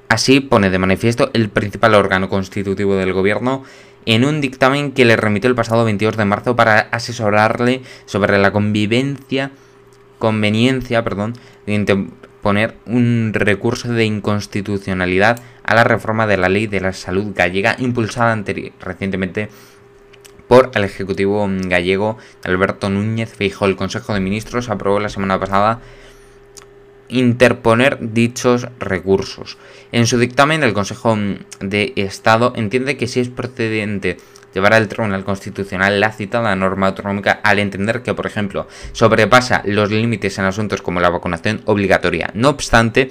Así 0.10 0.40
pone 0.40 0.70
de 0.70 0.80
manifiesto 0.80 1.30
el 1.34 1.50
principal 1.50 1.94
órgano 1.94 2.30
constitutivo 2.30 2.96
del 2.96 3.14
gobierno 3.14 3.64
en 4.06 4.24
un 4.24 4.40
dictamen 4.40 4.94
que 4.94 5.04
le 5.04 5.18
remitió 5.18 5.50
el 5.50 5.56
pasado 5.56 5.84
22 5.84 6.16
de 6.16 6.24
marzo 6.26 6.56
para 6.56 6.80
asesorarle 6.80 7.82
sobre 8.06 8.38
la 8.38 8.52
convivencia, 8.52 9.52
conveniencia 10.18 11.04
perdón, 11.04 11.34
de 11.66 11.74
interponer 11.74 12.76
un 12.86 13.32
recurso 13.34 13.92
de 13.92 14.06
inconstitucionalidad 14.06 15.42
a 15.64 15.76
la 15.76 15.84
reforma 15.84 16.26
de 16.26 16.38
la 16.38 16.48
ley 16.48 16.68
de 16.68 16.80
la 16.80 16.94
salud 16.94 17.34
gallega 17.36 17.76
impulsada 17.80 18.42
recientemente 18.80 19.50
por 20.48 20.72
el 20.76 20.86
Ejecutivo 20.86 21.46
gallego 21.50 22.18
Alberto 22.46 22.90
Núñez 22.90 23.34
Feijóo. 23.34 23.68
El 23.68 23.76
Consejo 23.76 24.14
de 24.14 24.22
Ministros 24.22 24.70
aprobó 24.70 25.02
la 25.02 25.10
semana 25.10 25.38
pasada 25.38 25.82
interponer 27.10 27.98
dichos 28.00 28.68
recursos. 28.80 29.58
En 29.92 30.08
su 30.08 30.18
dictamen, 30.18 30.64
el 30.64 30.74
Consejo 30.74 31.18
de 31.60 31.94
Estado 31.96 32.54
entiende 32.56 32.98
que 32.98 33.08
si 33.08 33.20
es 33.20 33.30
procedente 33.30 34.18
llevar 34.54 34.74
al 34.74 34.88
Tribunal 34.88 35.24
Constitucional 35.24 36.00
la 36.00 36.12
citada 36.12 36.56
norma 36.56 36.88
autonómica 36.88 37.40
al 37.44 37.60
entender 37.60 38.02
que, 38.02 38.14
por 38.14 38.26
ejemplo, 38.26 38.68
sobrepasa 38.92 39.62
los 39.66 39.92
límites 39.92 40.38
en 40.40 40.46
asuntos 40.46 40.82
como 40.82 41.00
la 41.00 41.10
vacunación 41.10 41.62
obligatoria. 41.66 42.32
No 42.34 42.50
obstante, 42.50 43.10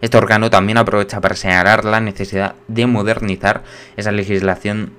este 0.00 0.16
órgano 0.16 0.50
también 0.50 0.78
aprovecha 0.78 1.20
para 1.20 1.36
señalar 1.36 1.84
la 1.84 2.00
necesidad 2.00 2.54
de 2.68 2.86
modernizar 2.86 3.62
esa 3.96 4.12
legislación 4.12 4.92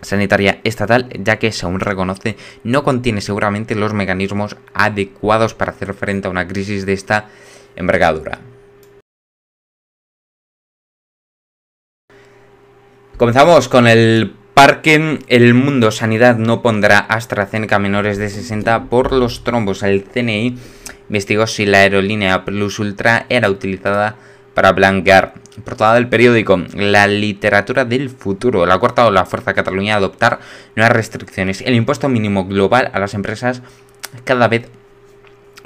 sanitaria 0.00 0.60
estatal, 0.62 1.08
ya 1.18 1.38
que, 1.38 1.52
según 1.52 1.80
reconoce, 1.80 2.36
no 2.62 2.84
contiene 2.84 3.20
seguramente 3.20 3.74
los 3.74 3.92
mecanismos 3.94 4.56
adecuados 4.74 5.54
para 5.54 5.72
hacer 5.72 5.94
frente 5.94 6.28
a 6.28 6.30
una 6.30 6.46
crisis 6.46 6.86
de 6.86 6.92
esta 6.92 7.28
envergadura. 7.76 8.40
Comenzamos 13.16 13.68
con 13.68 13.86
el 13.86 14.34
parque. 14.52 15.20
El 15.28 15.54
Mundo 15.54 15.90
Sanidad 15.90 16.36
no 16.36 16.60
pondrá 16.60 16.98
AstraZeneca 16.98 17.78
menores 17.78 18.18
de 18.18 18.28
60 18.28 18.84
por 18.84 19.12
los 19.12 19.42
trombos. 19.42 19.82
El 19.82 20.04
CNI 20.04 20.58
investigó 21.08 21.46
si 21.46 21.64
la 21.64 21.78
aerolínea 21.78 22.44
Plus 22.44 22.78
Ultra 22.78 23.24
era 23.30 23.48
utilizada 23.48 24.16
para 24.52 24.72
blanquear. 24.72 25.34
Portada 25.64 25.94
del 25.94 26.08
periódico 26.08 26.58
La 26.74 27.06
literatura 27.06 27.86
del 27.86 28.10
futuro. 28.10 28.66
La 28.66 28.78
cuarta 28.78 29.06
o 29.06 29.10
la 29.10 29.24
Fuerza 29.24 29.54
Cataluña 29.54 29.94
a 29.94 29.96
adoptar 29.96 30.40
nuevas 30.74 30.94
restricciones. 30.94 31.62
El 31.62 31.74
impuesto 31.74 32.10
mínimo 32.10 32.44
global 32.44 32.90
a 32.92 32.98
las 32.98 33.14
empresas 33.14 33.62
cada 34.24 34.48
vez 34.48 34.68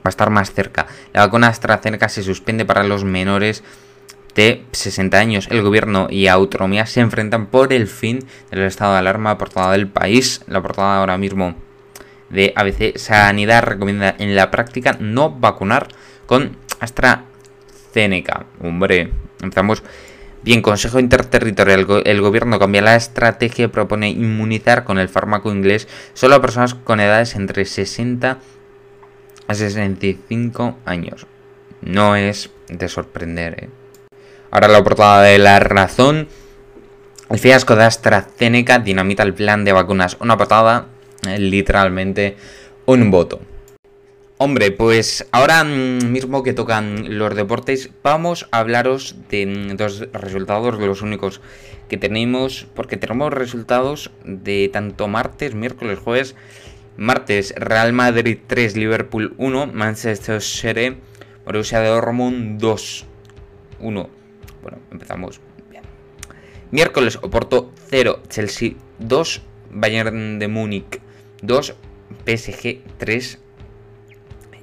va 0.01 0.07
a 0.07 0.09
estar 0.11 0.31
más 0.31 0.53
cerca. 0.53 0.87
La 1.13 1.21
vacuna 1.21 1.49
AstraZeneca 1.49 2.09
se 2.09 2.23
suspende 2.23 2.65
para 2.65 2.83
los 2.83 3.05
menores 3.05 3.63
de 4.35 4.65
60 4.73 5.19
años. 5.19 5.49
El 5.51 5.63
gobierno 5.63 6.09
y 6.11 6.27
autonomía 6.27 6.87
se 6.87 7.01
enfrentan 7.01 7.47
por 7.47 7.73
el 7.73 7.87
fin 7.87 8.25
del 8.51 8.63
estado 8.63 8.93
de 8.93 8.99
alarma 8.99 9.39
portada 9.39 9.73
del 9.73 9.89
país. 9.89 10.43
La 10.47 10.63
portada 10.63 10.99
ahora 10.99 11.19
mismo 11.19 11.55
de 12.31 12.53
ABC 12.57 12.97
Sanidad 12.97 13.65
recomienda 13.65 14.15
en 14.19 14.37
la 14.37 14.51
práctica 14.51 14.97
no 15.01 15.31
vacunar 15.31 15.89
con 16.27 16.57
AstraZeneca. 16.79 18.47
Hombre, 18.63 19.11
empezamos 19.43 19.83
bien. 20.43 20.63
Consejo 20.63 21.01
Interterritorial. 21.01 21.87
El 22.05 22.21
gobierno 22.21 22.59
cambia 22.59 22.83
la 22.83 22.97
estrategia 22.97 23.67
y 23.67 23.69
propone 23.69 24.11
inmunizar 24.11 24.85
con 24.85 24.99
el 24.99 25.09
fármaco 25.09 25.53
inglés 25.53 25.89
solo 26.15 26.37
a 26.37 26.41
personas 26.41 26.75
con 26.75 27.01
edades 27.01 27.35
entre 27.35 27.65
60 27.65 28.39
a 29.51 29.55
65 29.55 30.79
años. 30.85 31.27
No 31.83 32.15
es 32.15 32.51
de 32.69 32.89
sorprender, 32.89 33.65
¿eh? 33.65 33.69
Ahora 34.53 34.69
la 34.69 34.85
portada 34.85 35.23
de 35.23 35.39
la 35.39 35.59
razón. 35.59 36.29
El 37.29 37.39
fiasco 37.39 37.75
de 37.75 37.85
AstraZeneca 37.85 38.79
dinamita 38.79 39.25
el 39.25 39.35
plan 39.35 39.65
de 39.65 39.73
vacunas. 39.73 40.17
Una 40.21 40.37
patada, 40.37 40.87
eh, 41.27 41.39
literalmente 41.39 42.37
un 42.87 43.11
voto. 43.11 43.41
Hombre, 44.39 44.71
pues 44.71 45.27
ahora 45.33 45.65
mismo 45.65 46.45
que 46.45 46.53
tocan 46.53 47.19
los 47.19 47.35
deportes, 47.35 47.91
vamos 48.05 48.49
a 48.53 48.61
hablaros 48.61 49.17
de 49.31 49.75
dos 49.77 50.07
resultados, 50.13 50.79
de 50.79 50.87
los 50.87 51.03
únicos 51.03 51.41
que 51.89 51.97
tenemos, 51.97 52.69
porque 52.75 52.97
tenemos 52.97 53.33
resultados 53.33 54.13
de 54.25 54.71
tanto 54.73 55.09
martes, 55.09 55.55
miércoles, 55.55 55.99
jueves 55.99 56.37
Martes, 56.97 57.55
Real 57.57 57.93
Madrid 57.93 58.39
3, 58.47 58.77
Liverpool 58.77 59.35
1, 59.39 59.67
Manchester 59.69 60.41
City, 60.43 60.97
Borussia 61.45 61.81
Dortmund 61.81 62.61
2, 62.61 63.07
1. 63.81 64.11
Bueno, 64.63 64.79
empezamos 64.91 65.41
bien. 65.71 65.83
Miércoles, 66.71 67.19
Oporto 67.23 67.73
0, 67.89 68.23
Chelsea 68.29 68.73
2, 68.99 69.43
Bayern 69.71 70.39
de 70.39 70.49
Múnich 70.49 71.01
2, 71.43 71.75
PSG 72.27 72.83
3. 72.99 73.39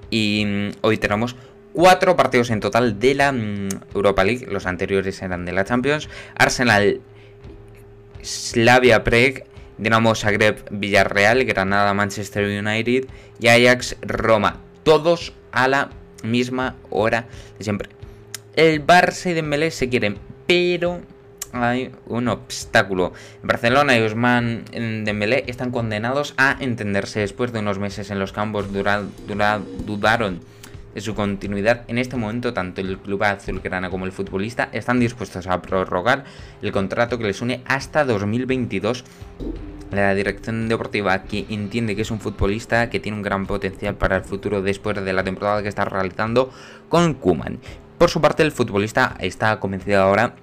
Y 0.09 0.45
mm, 0.45 0.71
hoy 0.81 0.97
tenemos 0.97 1.35
cuatro 1.73 2.15
partidos 2.15 2.49
en 2.49 2.59
total 2.59 2.99
de 2.99 3.15
la 3.15 3.31
mm, 3.31 3.69
Europa 3.95 4.23
League. 4.23 4.47
Los 4.49 4.65
anteriores 4.65 5.21
eran 5.21 5.45
de 5.45 5.51
la 5.53 5.65
Champions. 5.65 6.09
Arsenal, 6.35 7.01
Slavia 8.21 9.03
Prague, 9.03 9.45
Dinamo 9.77 10.15
Zagreb, 10.15 10.65
Villarreal, 10.71 11.45
Granada, 11.45 11.93
Manchester 11.93 12.45
United 12.45 13.05
y 13.39 13.47
Ajax, 13.47 13.95
Roma. 14.01 14.57
Todos 14.83 15.33
a 15.51 15.67
la 15.67 15.89
misma 16.23 16.75
hora 16.89 17.27
de 17.57 17.63
siempre. 17.63 17.89
El 18.55 18.85
Barça 18.85 19.29
y 19.29 19.33
Dembélé 19.33 19.69
se 19.71 19.89
quieren, 19.89 20.17
pero 20.47 21.01
hay 21.51 21.91
un 22.07 22.27
obstáculo. 22.27 23.13
Barcelona 23.43 23.97
y 23.97 24.03
Usman 24.03 24.65
Dembélé 24.71 25.43
están 25.47 25.71
condenados 25.71 26.33
a 26.37 26.57
entenderse 26.59 27.19
después 27.19 27.53
de 27.53 27.59
unos 27.59 27.79
meses 27.79 28.09
en 28.09 28.19
los 28.19 28.33
campos 28.33 28.67
dudaron 28.71 30.41
su 31.01 31.15
continuidad. 31.15 31.83
En 31.87 31.97
este 31.97 32.15
momento, 32.15 32.53
tanto 32.53 32.81
el 32.81 32.97
club 32.97 33.23
azulgrana 33.23 33.89
como 33.89 34.05
el 34.05 34.11
futbolista 34.11 34.69
están 34.71 34.99
dispuestos 34.99 35.47
a 35.47 35.61
prorrogar 35.61 36.25
el 36.61 36.71
contrato 36.71 37.17
que 37.17 37.25
les 37.25 37.41
une 37.41 37.61
hasta 37.65 38.05
2022. 38.05 39.03
La 39.91 40.13
dirección 40.13 40.67
deportiva 40.67 41.23
que 41.23 41.45
entiende 41.49 41.95
que 41.95 42.01
es 42.01 42.11
un 42.11 42.19
futbolista 42.19 42.89
que 42.89 42.99
tiene 42.99 43.17
un 43.17 43.23
gran 43.23 43.45
potencial 43.45 43.95
para 43.95 44.17
el 44.17 44.23
futuro 44.23 44.61
después 44.61 45.03
de 45.03 45.13
la 45.13 45.23
temporada 45.23 45.63
que 45.63 45.69
está 45.69 45.85
realizando 45.85 46.51
con 46.89 47.13
Kuman. 47.13 47.59
Por 47.97 48.09
su 48.09 48.21
parte, 48.21 48.43
el 48.43 48.51
futbolista 48.51 49.15
está 49.19 49.59
convencido 49.59 50.01
ahora 50.01 50.35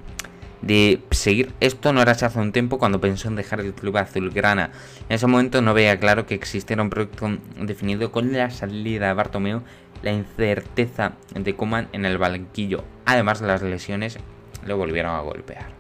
de 0.67 1.03
seguir. 1.11 1.53
Esto 1.61 1.93
no 1.93 2.01
era 2.01 2.13
hace 2.13 2.39
un 2.39 2.53
tiempo 2.53 2.79
cuando 2.79 3.01
pensó 3.01 3.29
en 3.29 3.37
dejar 3.37 3.61
el 3.61 3.75
club 3.75 3.97
azulgrana. 3.99 4.71
En 5.09 5.17
ese 5.17 5.27
momento 5.27 5.61
no 5.61 5.75
veía 5.75 5.99
claro 5.99 6.27
que 6.27 6.35
existiera 6.35 6.83
un 6.83 6.91
proyecto 6.91 7.39
definido 7.61 8.11
con 8.11 8.33
la 8.33 8.51
salida 8.51 9.09
de 9.09 9.15
Bartomeu 9.15 9.63
la 10.05 10.13
incerteza 10.13 11.13
de 11.35 11.55
Kuman 11.55 11.89
en 11.93 12.05
el 12.05 12.19
banquillo. 12.19 12.85
Además, 13.07 13.41
las 13.41 13.63
lesiones 13.63 14.19
lo 14.67 14.77
volvieron 14.77 15.15
a 15.15 15.21
golpear. 15.21 15.73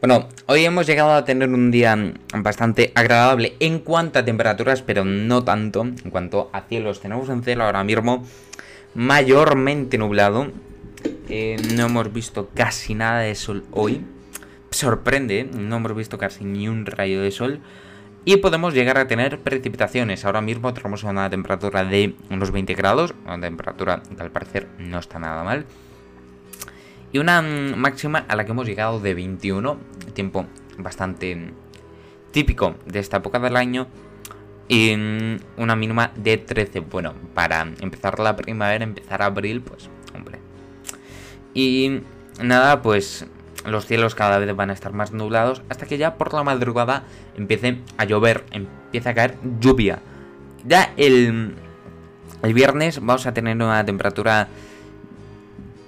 Bueno, 0.00 0.28
hoy 0.44 0.64
hemos 0.66 0.86
llegado 0.86 1.14
a 1.14 1.24
tener 1.24 1.48
un 1.48 1.70
día 1.70 1.96
bastante 2.34 2.92
agradable 2.94 3.56
en 3.58 3.78
cuanto 3.78 4.18
a 4.18 4.24
temperaturas, 4.24 4.82
pero 4.82 5.06
no 5.06 5.42
tanto 5.42 5.80
en 5.80 6.10
cuanto 6.10 6.50
a 6.52 6.60
cielos. 6.60 7.00
Tenemos 7.00 7.30
un 7.30 7.42
cielo 7.42 7.64
ahora 7.64 7.82
mismo 7.82 8.22
mayormente 8.94 9.96
nublado. 9.96 10.52
Eh, 11.30 11.56
no 11.74 11.86
hemos 11.86 12.12
visto 12.12 12.50
casi 12.54 12.94
nada 12.94 13.20
de 13.20 13.34
sol 13.34 13.64
hoy. 13.72 14.04
Sorprende, 14.70 15.40
¿eh? 15.40 15.50
no 15.50 15.76
hemos 15.76 15.96
visto 15.96 16.18
casi 16.18 16.44
ni 16.44 16.68
un 16.68 16.84
rayo 16.84 17.22
de 17.22 17.30
sol 17.30 17.60
y 18.28 18.38
podemos 18.38 18.74
llegar 18.74 18.98
a 18.98 19.06
tener 19.06 19.38
precipitaciones. 19.38 20.24
Ahora 20.24 20.40
mismo 20.40 20.74
tenemos 20.74 21.04
una 21.04 21.30
temperatura 21.30 21.84
de 21.84 22.16
unos 22.28 22.50
20 22.50 22.74
grados, 22.74 23.14
una 23.24 23.40
temperatura 23.40 24.02
que 24.02 24.20
al 24.20 24.32
parecer 24.32 24.66
no 24.78 24.98
está 24.98 25.20
nada 25.20 25.44
mal. 25.44 25.64
Y 27.12 27.18
una 27.18 27.40
máxima 27.40 28.26
a 28.26 28.34
la 28.34 28.44
que 28.44 28.50
hemos 28.50 28.66
llegado 28.66 28.98
de 28.98 29.14
21, 29.14 29.78
tiempo 30.12 30.44
bastante 30.76 31.52
típico 32.32 32.74
de 32.84 32.98
esta 32.98 33.18
época 33.18 33.38
del 33.38 33.56
año. 33.56 33.86
Y 34.68 34.92
una 35.56 35.76
mínima 35.76 36.10
de 36.16 36.36
13. 36.36 36.80
Bueno, 36.80 37.14
para 37.32 37.60
empezar 37.80 38.18
la 38.18 38.34
primavera, 38.34 38.82
empezar 38.82 39.22
abril, 39.22 39.60
pues, 39.60 39.88
hombre. 40.16 40.40
Y 41.54 42.00
nada, 42.42 42.82
pues 42.82 43.24
los 43.66 43.86
cielos 43.86 44.14
cada 44.14 44.38
vez 44.38 44.54
van 44.54 44.70
a 44.70 44.72
estar 44.72 44.92
más 44.92 45.12
nublados 45.12 45.62
hasta 45.68 45.86
que 45.86 45.98
ya 45.98 46.14
por 46.14 46.32
la 46.32 46.42
madrugada 46.42 47.04
empiece 47.36 47.78
a 47.96 48.04
llover, 48.04 48.44
empieza 48.50 49.10
a 49.10 49.14
caer 49.14 49.36
lluvia. 49.60 50.00
Ya 50.64 50.92
el, 50.96 51.54
el 52.42 52.54
viernes 52.54 53.00
vamos 53.00 53.26
a 53.26 53.34
tener 53.34 53.56
una 53.56 53.84
temperatura 53.84 54.48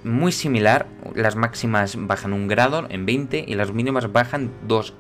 muy 0.05 0.33
similar. 0.33 0.87
Las 1.15 1.37
máximas 1.37 1.95
bajan 1.97 2.33
un 2.33 2.49
grado 2.49 2.87
en 2.89 3.07
20 3.07 3.45
y 3.47 3.55
las 3.55 3.73
mínimas 3.73 4.13
bajan 4.13 4.51
2, 4.67 4.95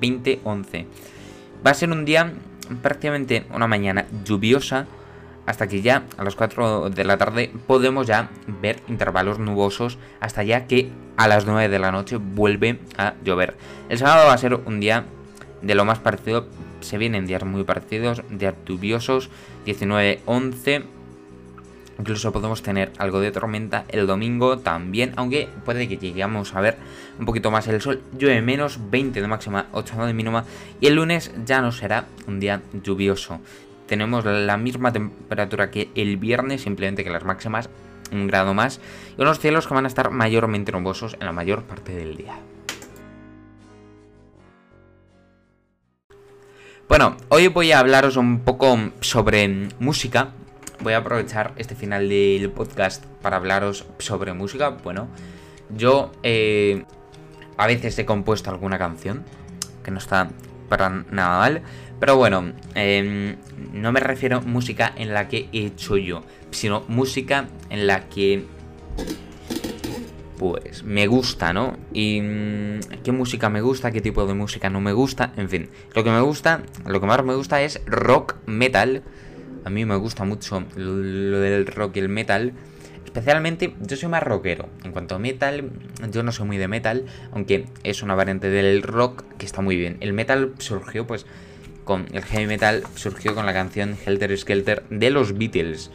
20, 0.00 0.40
11. 0.44 0.86
Va 1.66 1.70
a 1.70 1.74
ser 1.74 1.90
un 1.90 2.04
día 2.04 2.32
prácticamente 2.82 3.44
una 3.54 3.66
mañana 3.66 4.06
lluviosa 4.24 4.86
hasta 5.46 5.68
que 5.68 5.82
ya 5.82 6.04
a 6.16 6.24
las 6.24 6.36
4 6.36 6.90
de 6.90 7.04
la 7.04 7.18
tarde 7.18 7.52
podemos 7.66 8.06
ya 8.06 8.30
ver 8.60 8.80
intervalos 8.88 9.38
nubosos 9.38 9.98
hasta 10.20 10.42
ya 10.42 10.66
que 10.66 10.90
a 11.16 11.28
las 11.28 11.46
9 11.46 11.68
de 11.68 11.78
la 11.78 11.92
noche 11.92 12.16
vuelve 12.16 12.78
a 12.96 13.14
llover. 13.24 13.56
El 13.88 13.98
sábado 13.98 14.28
va 14.28 14.34
a 14.34 14.38
ser 14.38 14.54
un 14.54 14.80
día 14.80 15.04
de 15.60 15.74
lo 15.74 15.84
más 15.84 15.98
parecido, 15.98 16.46
se 16.80 16.98
vienen 16.98 17.26
días 17.26 17.44
muy 17.44 17.64
parecidos, 17.64 18.22
días 18.30 18.54
lluviosos, 18.66 19.30
19-11. 19.66 20.84
Incluso 21.98 22.32
podemos 22.32 22.62
tener 22.62 22.90
algo 22.98 23.20
de 23.20 23.30
tormenta 23.30 23.84
el 23.88 24.06
domingo 24.06 24.58
también, 24.58 25.12
aunque 25.16 25.48
puede 25.64 25.86
que 25.86 25.98
lleguemos 25.98 26.54
a 26.54 26.60
ver 26.60 26.78
un 27.18 27.26
poquito 27.26 27.50
más 27.50 27.68
el 27.68 27.80
sol. 27.80 28.02
Llueve 28.18 28.42
menos, 28.42 28.78
20 28.90 29.20
de 29.20 29.28
máxima, 29.28 29.66
8 29.72 30.06
de 30.06 30.14
mínima. 30.14 30.44
Y 30.80 30.86
el 30.86 30.94
lunes 30.94 31.30
ya 31.44 31.60
no 31.60 31.70
será 31.70 32.06
un 32.26 32.40
día 32.40 32.62
lluvioso 32.82 33.40
tenemos 33.92 34.24
la 34.24 34.56
misma 34.56 34.90
temperatura 34.90 35.70
que 35.70 35.90
el 35.94 36.16
viernes, 36.16 36.62
simplemente 36.62 37.04
que 37.04 37.10
las 37.10 37.24
máximas 37.24 37.68
un 38.10 38.26
grado 38.26 38.54
más, 38.54 38.80
y 39.18 39.20
unos 39.20 39.38
cielos 39.38 39.66
que 39.66 39.74
van 39.74 39.84
a 39.84 39.88
estar 39.88 40.10
mayormente 40.10 40.72
nubosos 40.72 41.12
en 41.20 41.26
la 41.26 41.32
mayor 41.32 41.64
parte 41.64 41.94
del 41.94 42.16
día. 42.16 42.38
Bueno, 46.88 47.18
hoy 47.28 47.48
voy 47.48 47.72
a 47.72 47.80
hablaros 47.80 48.16
un 48.16 48.40
poco 48.40 48.78
sobre 49.02 49.68
música. 49.78 50.30
Voy 50.80 50.94
a 50.94 50.98
aprovechar 50.98 51.52
este 51.56 51.74
final 51.74 52.08
del 52.08 52.50
podcast 52.50 53.04
para 53.20 53.36
hablaros 53.36 53.84
sobre 53.98 54.32
música. 54.32 54.70
Bueno, 54.70 55.08
yo 55.76 56.12
eh, 56.22 56.86
a 57.58 57.66
veces 57.66 57.98
he 57.98 58.06
compuesto 58.06 58.48
alguna 58.48 58.78
canción 58.78 59.22
que 59.84 59.90
no 59.90 59.98
está 59.98 60.30
para 60.72 60.88
nada 61.10 61.38
mal. 61.38 61.62
Pero 62.00 62.16
bueno, 62.16 62.54
em, 62.74 63.36
no 63.74 63.92
me 63.92 64.00
refiero 64.00 64.38
a 64.38 64.40
música 64.40 64.90
en 64.96 65.12
la 65.12 65.28
que 65.28 65.50
he 65.52 65.66
hecho 65.66 65.98
yo, 65.98 66.24
sino 66.50 66.82
música 66.88 67.46
en 67.68 67.86
la 67.86 68.08
que 68.08 68.46
pues 70.38 70.82
me 70.82 71.06
gusta, 71.08 71.52
¿no? 71.52 71.76
Y 71.92 72.22
mm, 72.22 73.02
qué 73.04 73.12
música 73.12 73.50
me 73.50 73.60
gusta, 73.60 73.92
qué 73.92 74.00
tipo 74.00 74.24
de 74.24 74.32
música 74.32 74.70
no 74.70 74.80
me 74.80 74.94
gusta, 74.94 75.34
en 75.36 75.50
fin, 75.50 75.68
lo 75.94 76.02
que 76.02 76.10
me 76.10 76.22
gusta, 76.22 76.62
lo 76.86 77.00
que 77.02 77.06
más 77.06 77.22
me 77.22 77.34
gusta 77.34 77.60
es 77.60 77.82
rock 77.84 78.36
metal. 78.46 79.02
A 79.66 79.70
mí 79.70 79.84
me 79.84 79.96
gusta 79.96 80.24
mucho 80.24 80.64
lo 80.74 81.38
del 81.38 81.66
rock 81.66 81.96
y 81.96 81.98
el 82.00 82.08
metal. 82.08 82.54
Especialmente, 83.12 83.74
yo 83.78 83.94
soy 83.94 84.08
más 84.08 84.22
rockero. 84.22 84.70
En 84.84 84.92
cuanto 84.92 85.14
a 85.14 85.18
metal, 85.18 85.70
yo 86.10 86.22
no 86.22 86.32
soy 86.32 86.46
muy 86.46 86.56
de 86.56 86.66
metal, 86.66 87.04
aunque 87.30 87.66
es 87.84 88.02
una 88.02 88.14
variante 88.14 88.48
del 88.48 88.82
rock 88.82 89.24
que 89.36 89.44
está 89.44 89.60
muy 89.60 89.76
bien. 89.76 89.98
El 90.00 90.14
metal 90.14 90.54
surgió, 90.56 91.06
pues, 91.06 91.26
con 91.84 92.06
el 92.12 92.22
heavy 92.22 92.46
metal 92.46 92.84
surgió 92.94 93.34
con 93.34 93.44
la 93.44 93.52
canción 93.52 93.98
Helter 94.06 94.34
Skelter 94.38 94.84
de 94.88 95.10
los 95.10 95.36
Beatles. 95.36 95.90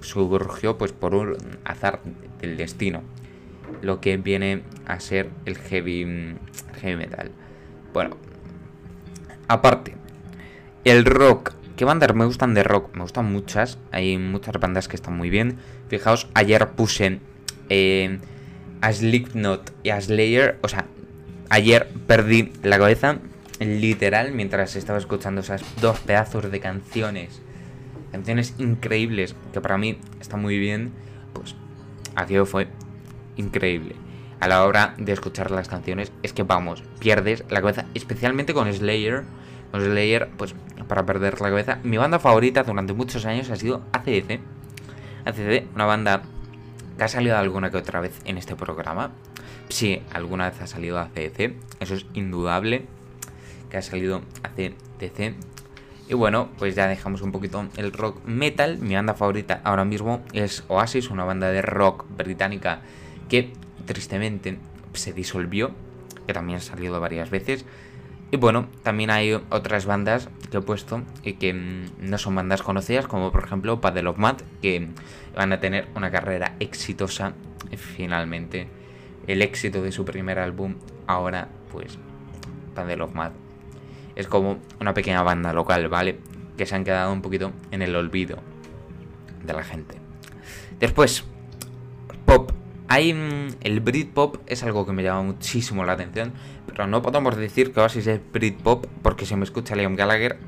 Surgió 0.00 0.78
pues 0.78 0.92
por 0.92 1.14
un 1.14 1.36
azar 1.64 2.00
del 2.40 2.56
destino. 2.56 3.02
Lo 3.82 4.00
que 4.00 4.16
viene 4.16 4.62
a 4.86 5.00
ser 5.00 5.28
el 5.44 5.58
heavy, 5.58 6.34
heavy 6.80 6.96
metal. 6.96 7.30
Bueno, 7.92 8.16
aparte, 9.48 9.96
el 10.84 11.04
rock. 11.04 11.59
¿Qué 11.80 11.86
bandas 11.86 12.14
me 12.14 12.26
gustan 12.26 12.52
de 12.52 12.62
rock? 12.62 12.94
Me 12.94 13.00
gustan 13.00 13.32
muchas. 13.32 13.78
Hay 13.90 14.18
muchas 14.18 14.54
bandas 14.60 14.86
que 14.86 14.96
están 14.96 15.16
muy 15.16 15.30
bien. 15.30 15.56
Fijaos, 15.88 16.28
ayer 16.34 16.68
puse 16.72 17.20
eh, 17.70 18.18
a 18.82 18.92
Slipknot 18.92 19.72
y 19.82 19.88
a 19.88 19.98
Slayer. 19.98 20.58
O 20.60 20.68
sea, 20.68 20.84
ayer 21.48 21.88
perdí 22.06 22.52
la 22.62 22.78
cabeza 22.78 23.16
literal 23.60 24.32
mientras 24.32 24.76
estaba 24.76 24.98
escuchando 24.98 25.40
esas 25.40 25.64
dos 25.80 25.98
pedazos 26.00 26.50
de 26.50 26.60
canciones. 26.60 27.40
Canciones 28.12 28.56
increíbles 28.58 29.34
que 29.54 29.62
para 29.62 29.78
mí 29.78 29.98
están 30.20 30.42
muy 30.42 30.58
bien. 30.58 30.92
Pues 31.32 31.56
aquello 32.14 32.44
fue 32.44 32.68
increíble. 33.36 33.94
A 34.38 34.48
la 34.48 34.66
hora 34.66 34.92
de 34.98 35.12
escuchar 35.12 35.50
las 35.50 35.68
canciones 35.68 36.12
es 36.22 36.34
que 36.34 36.42
vamos, 36.42 36.82
pierdes 36.98 37.42
la 37.48 37.62
cabeza, 37.62 37.86
especialmente 37.94 38.52
con 38.52 38.70
Slayer. 38.70 39.24
Con 39.70 39.80
Slayer, 39.80 40.28
pues 40.36 40.54
para 40.90 41.06
perder 41.06 41.40
la 41.40 41.50
cabeza. 41.50 41.78
Mi 41.84 41.98
banda 41.98 42.18
favorita 42.18 42.64
durante 42.64 42.92
muchos 42.92 43.24
años 43.24 43.48
ha 43.48 43.54
sido 43.54 43.84
ACDC. 43.92 44.40
ACDC, 45.24 45.72
una 45.76 45.84
banda 45.84 46.22
que 46.98 47.04
ha 47.04 47.06
salido 47.06 47.38
alguna 47.38 47.70
que 47.70 47.76
otra 47.76 48.00
vez 48.00 48.20
en 48.24 48.36
este 48.36 48.56
programa. 48.56 49.12
Sí, 49.68 50.02
alguna 50.12 50.50
vez 50.50 50.60
ha 50.60 50.66
salido 50.66 50.98
ACDC, 50.98 51.54
eso 51.78 51.94
es 51.94 52.06
indudable 52.14 52.86
que 53.70 53.76
ha 53.76 53.82
salido 53.82 54.22
hace 54.42 54.74
DC. 54.98 55.36
Y 56.08 56.14
bueno, 56.14 56.48
pues 56.58 56.74
ya 56.74 56.88
dejamos 56.88 57.22
un 57.22 57.30
poquito 57.30 57.68
el 57.76 57.92
rock 57.92 58.24
metal. 58.24 58.78
Mi 58.78 58.96
banda 58.96 59.14
favorita 59.14 59.60
ahora 59.62 59.84
mismo 59.84 60.22
es 60.32 60.64
Oasis, 60.66 61.08
una 61.08 61.22
banda 61.22 61.52
de 61.52 61.62
rock 61.62 62.04
británica 62.16 62.80
que 63.28 63.52
tristemente 63.86 64.58
se 64.94 65.12
disolvió, 65.12 65.70
que 66.26 66.32
también 66.32 66.58
ha 66.58 66.62
salido 66.62 66.98
varias 66.98 67.30
veces. 67.30 67.64
Y 68.32 68.38
bueno, 68.38 68.66
también 68.82 69.10
hay 69.10 69.40
otras 69.50 69.86
bandas 69.86 70.28
que 70.50 70.58
he 70.58 70.60
puesto 70.60 71.02
y 71.22 71.34
que 71.34 71.52
mm, 71.54 72.10
no 72.10 72.18
son 72.18 72.34
bandas 72.34 72.62
conocidas, 72.62 73.06
como 73.06 73.32
por 73.32 73.44
ejemplo 73.44 73.80
Paddle 73.80 74.08
of 74.08 74.18
Mad, 74.18 74.36
que 74.62 74.88
van 75.34 75.52
a 75.52 75.60
tener 75.60 75.88
una 75.94 76.10
carrera 76.10 76.56
exitosa 76.60 77.34
finalmente. 77.76 78.68
El 79.26 79.42
éxito 79.42 79.82
de 79.82 79.92
su 79.92 80.04
primer 80.04 80.38
álbum, 80.38 80.76
ahora 81.06 81.48
pues 81.70 81.98
Paddle 82.74 83.02
of 83.02 83.14
Mad 83.14 83.32
es 84.16 84.26
como 84.26 84.58
una 84.80 84.94
pequeña 84.94 85.22
banda 85.22 85.52
local, 85.52 85.88
¿vale? 85.88 86.18
Que 86.56 86.66
se 86.66 86.74
han 86.74 86.84
quedado 86.84 87.12
un 87.12 87.22
poquito 87.22 87.52
en 87.70 87.82
el 87.82 87.94
olvido 87.96 88.38
de 89.42 89.52
la 89.52 89.64
gente. 89.64 89.96
Después, 90.78 91.24
pop. 92.26 92.52
Hay, 92.88 93.14
mm, 93.14 93.56
el 93.60 93.80
Britpop 93.80 94.38
es 94.46 94.62
algo 94.64 94.84
que 94.84 94.92
me 94.92 95.02
llama 95.02 95.22
muchísimo 95.22 95.84
la 95.84 95.92
atención, 95.92 96.32
pero 96.70 96.86
no 96.86 97.02
podemos 97.02 97.36
decir 97.36 97.72
que 97.72 97.80
Oasis 97.80 98.06
es 98.06 98.20
Britpop 98.32 98.86
porque 99.02 99.26
si 99.26 99.36
me 99.36 99.44
escucha 99.44 99.76
Liam 99.76 99.96
Gallagher, 99.96 100.38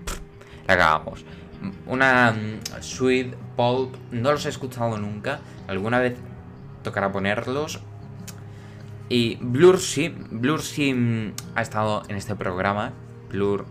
la 0.66 0.74
acabamos. 0.74 1.24
Una 1.86 2.32
mm, 2.32 2.82
Sweet 2.82 3.34
Pop, 3.56 3.94
no 4.10 4.32
los 4.32 4.46
he 4.46 4.48
escuchado 4.48 4.98
nunca, 4.98 5.40
alguna 5.68 5.98
vez 5.98 6.16
tocará 6.82 7.12
ponerlos. 7.12 7.80
Y 9.08 9.36
Blur 9.40 9.78
sí, 9.78 10.14
Blur 10.30 10.62
sí 10.62 10.94
mm, 10.94 11.32
ha 11.54 11.62
estado 11.62 12.02
en 12.08 12.16
este 12.16 12.34
programa, 12.34 12.92
Blur, 13.28 13.66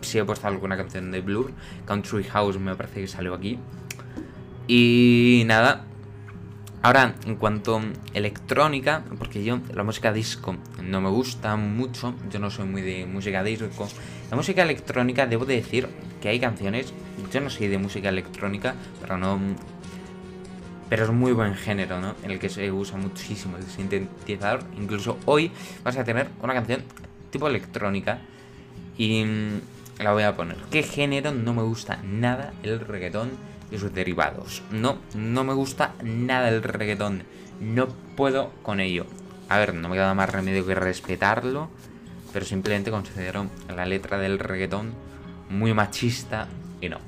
si 0.00 0.18
he 0.18 0.24
puesto 0.24 0.46
alguna 0.46 0.76
canción 0.76 1.10
de 1.10 1.20
Blur. 1.20 1.52
Country 1.86 2.24
House 2.24 2.58
me 2.58 2.74
parece 2.76 3.00
que 3.00 3.08
salió 3.08 3.34
aquí. 3.34 3.58
Y 4.66 5.42
nada. 5.46 5.84
Ahora, 6.84 7.14
en 7.24 7.36
cuanto 7.36 7.78
a 7.78 7.82
electrónica, 8.12 9.02
porque 9.18 9.42
yo 9.42 9.58
la 9.72 9.84
música 9.84 10.12
disco 10.12 10.54
no 10.82 11.00
me 11.00 11.08
gusta 11.08 11.56
mucho, 11.56 12.12
yo 12.30 12.38
no 12.38 12.50
soy 12.50 12.66
muy 12.66 12.82
de 12.82 13.06
música 13.06 13.42
disco. 13.42 13.88
La 14.30 14.36
música 14.36 14.62
electrónica, 14.62 15.26
debo 15.26 15.46
decir 15.46 15.88
que 16.20 16.28
hay 16.28 16.38
canciones, 16.38 16.92
yo 17.32 17.40
no 17.40 17.48
soy 17.48 17.68
de 17.68 17.78
música 17.78 18.10
electrónica, 18.10 18.74
pero 19.00 19.16
no... 19.16 19.40
Pero 20.90 21.04
es 21.04 21.10
muy 21.10 21.32
buen 21.32 21.54
género, 21.54 22.02
¿no? 22.02 22.16
En 22.22 22.32
el 22.32 22.38
que 22.38 22.50
se 22.50 22.70
usa 22.70 22.98
muchísimo 22.98 23.56
el 23.56 23.64
sintetizador. 23.64 24.60
Incluso 24.76 25.16
hoy 25.24 25.50
vas 25.84 25.96
a 25.96 26.04
tener 26.04 26.28
una 26.42 26.52
canción 26.52 26.82
tipo 27.30 27.48
electrónica 27.48 28.18
y 28.98 29.24
mm, 29.24 30.02
la 30.02 30.12
voy 30.12 30.24
a 30.24 30.36
poner. 30.36 30.58
¿Qué 30.70 30.82
género 30.82 31.32
no 31.32 31.54
me 31.54 31.62
gusta 31.62 32.00
nada 32.04 32.52
el 32.62 32.78
reggaetón 32.78 33.30
y 33.74 33.78
sus 33.78 33.92
derivados? 33.92 34.62
No, 34.70 34.98
no 35.14 35.44
me 35.44 35.52
gusta 35.54 35.94
nada 36.02 36.48
el 36.48 36.62
reggaetón. 36.62 37.24
No 37.60 37.88
puedo 38.16 38.50
con 38.62 38.80
ello. 38.80 39.06
A 39.48 39.58
ver, 39.58 39.74
no 39.74 39.88
me 39.88 39.96
queda 39.96 40.14
más 40.14 40.30
remedio 40.30 40.66
que 40.66 40.74
respetarlo. 40.74 41.68
Pero 42.32 42.44
simplemente 42.44 42.90
considero 42.90 43.46
la 43.74 43.86
letra 43.86 44.18
del 44.18 44.38
reggaetón 44.38 44.92
muy 45.48 45.74
machista 45.74 46.48
y 46.80 46.88
no. 46.88 46.98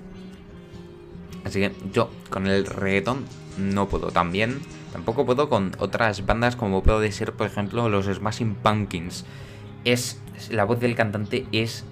Así 1.44 1.60
que 1.60 1.72
yo 1.92 2.10
con 2.30 2.46
el 2.46 2.66
reggaetón 2.66 3.24
no 3.58 3.88
puedo. 3.88 4.10
También 4.10 4.60
tampoco 4.92 5.26
puedo 5.26 5.48
con 5.48 5.72
otras 5.78 6.26
bandas 6.26 6.56
como 6.56 6.82
puede 6.82 7.10
ser, 7.12 7.32
por 7.32 7.46
ejemplo, 7.46 7.88
los 7.88 8.06
Smashing 8.06 8.54
Pumpkins. 8.56 9.24
Es 9.84 10.20
la 10.50 10.64
voz 10.64 10.80
del 10.80 10.94
cantante 10.94 11.46
es 11.52 11.84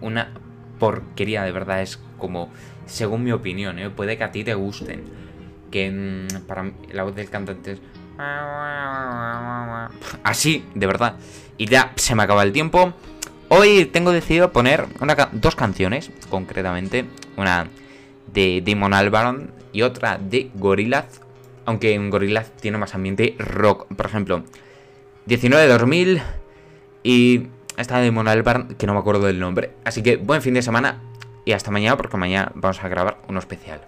una 0.00 0.32
porquería, 0.78 1.42
de 1.44 1.52
verdad. 1.52 1.82
Es 1.82 1.98
como, 2.18 2.50
según 2.86 3.24
mi 3.24 3.32
opinión, 3.32 3.78
¿eh? 3.78 3.90
puede 3.90 4.16
que 4.16 4.24
a 4.24 4.32
ti 4.32 4.44
te 4.44 4.54
gusten. 4.54 5.04
Que 5.70 5.90
mm, 5.90 6.46
para 6.46 6.62
mí, 6.62 6.72
la 6.92 7.02
voz 7.02 7.14
del 7.14 7.28
cantante 7.28 7.72
es. 7.72 7.80
Así, 10.22 10.64
de 10.74 10.86
verdad. 10.86 11.16
Y 11.58 11.66
ya 11.66 11.92
se 11.96 12.14
me 12.14 12.22
acaba 12.22 12.42
el 12.42 12.52
tiempo. 12.52 12.94
Hoy 13.48 13.84
tengo 13.86 14.12
decidido 14.12 14.52
poner 14.52 14.86
dos 15.32 15.54
canciones, 15.54 16.10
concretamente. 16.30 17.04
Una 17.36 17.68
de 18.32 18.62
Damon 18.64 18.94
Albarn 18.94 19.50
y 19.72 19.82
otra 19.82 20.18
de 20.18 20.50
Gorillaz. 20.54 21.20
Aunque 21.66 21.94
en 21.94 22.10
Gorillaz 22.10 22.50
tiene 22.52 22.78
más 22.78 22.94
ambiente 22.94 23.34
rock. 23.38 23.86
Por 23.94 24.06
ejemplo, 24.06 24.44
19 25.26 25.66
de 25.66 25.72
2000 25.72 26.22
y 27.02 27.48
esta 27.76 27.98
de 27.98 28.10
Mona 28.10 28.32
Albarn, 28.32 28.74
que 28.76 28.86
no 28.86 28.94
me 28.94 29.00
acuerdo 29.00 29.26
del 29.26 29.38
nombre. 29.38 29.72
Así 29.84 30.02
que 30.02 30.16
buen 30.16 30.42
fin 30.42 30.54
de 30.54 30.62
semana 30.62 31.00
y 31.46 31.52
hasta 31.52 31.70
mañana 31.70 31.96
porque 31.96 32.18
mañana 32.18 32.50
vamos 32.54 32.82
a 32.84 32.88
grabar 32.88 33.18
uno 33.28 33.38
especial. 33.38 33.80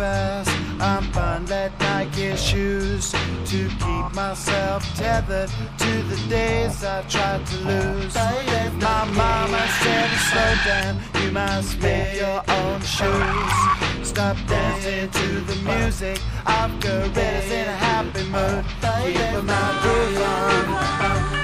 Fast. 0.00 0.50
I'm 0.80 1.04
buying 1.12 1.44
that 1.46 1.78
Nike 1.78 2.34
shoes 2.36 3.12
to 3.52 3.60
keep 3.82 4.06
myself 4.14 4.80
tethered 4.96 5.50
to 5.82 5.92
the 6.10 6.18
days 6.28 6.82
I 6.82 7.02
tried 7.02 7.44
to 7.50 7.56
lose. 7.70 8.14
My 8.88 9.04
mama 9.22 9.62
said, 9.80 10.10
slow 10.28 10.52
down, 10.70 10.94
you 11.20 11.30
must 11.32 11.78
make 11.82 12.14
your 12.24 12.40
own 12.58 12.80
shoes. 12.80 13.54
Stop 14.10 14.36
dancing 14.48 15.10
to 15.20 15.28
the 15.50 15.56
music 15.70 16.18
of 16.46 16.68
gorillas 16.80 17.50
in 17.58 17.66
a 17.68 17.78
happy 17.88 18.24
mood. 18.34 18.64
Keep 19.04 19.44
my 19.44 19.66
groove 19.82 20.22
on. 20.22 21.39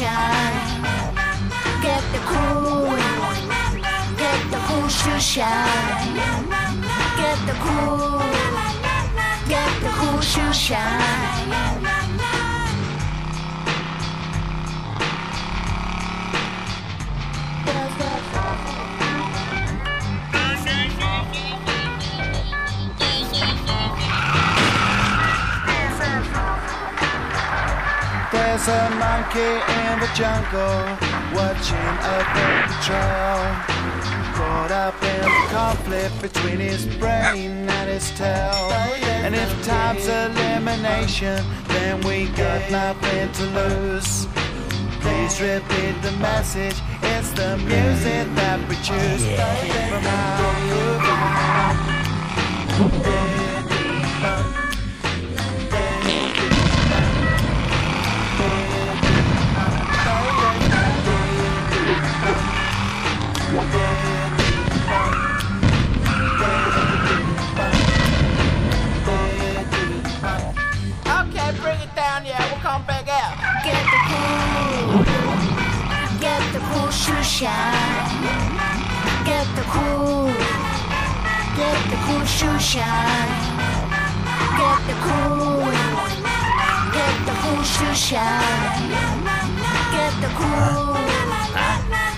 Shine. 0.00 0.80
Get 1.82 2.02
the 2.14 2.20
cool, 2.30 2.86
get 4.22 4.40
the 4.52 4.60
cool 4.66 4.88
shine. 5.18 6.16
Get 7.20 7.38
the 7.48 7.56
cool, 7.64 8.18
get 9.52 9.72
the 9.84 9.90
cool 9.98 10.20
shoe 10.20 10.52
There's 28.32 28.68
a 28.68 28.90
monkey 28.90 29.40
in 29.40 29.98
the 29.98 30.08
jungle 30.14 30.84
watching 31.34 31.94
a 32.14 32.18
patrol. 32.30 33.42
Caught 34.36 34.70
up 34.70 35.02
in 35.02 35.22
the 35.22 35.46
conflict 35.50 36.22
between 36.22 36.60
his 36.60 36.86
brain 36.96 37.68
and 37.68 37.90
his 37.90 38.10
tail. 38.12 38.70
And 39.24 39.34
if 39.34 39.66
time's 39.66 40.06
elimination, 40.06 41.44
then 41.68 42.00
we 42.02 42.28
got 42.36 42.70
nothing 42.70 43.32
to 43.32 43.42
lose. 43.58 44.28
Please 45.00 45.40
repeat 45.40 46.00
the 46.02 46.12
message. 46.20 46.76
It's 47.02 47.32
the 47.32 47.56
music 47.58 48.32
that 48.36 48.60
we 48.68 48.76
choose. 48.76 49.24
Keep 52.78 53.06
'em 53.06 53.49
shine. 77.40 78.20
Get 79.24 79.46
the 79.56 79.64
cool, 79.72 80.26
get 81.56 81.80
the 81.90 81.96
cool 82.04 82.24
shoe 82.26 82.58
shine. 82.58 83.32
Get 84.60 84.80
the 84.88 84.96
cool, 85.06 85.72
get 86.96 87.16
the 87.28 87.34
cool 87.40 87.62
shoe 87.62 87.94
shine. 87.94 88.90
Get 89.96 90.14
the 90.20 90.30
cool, 90.38 90.94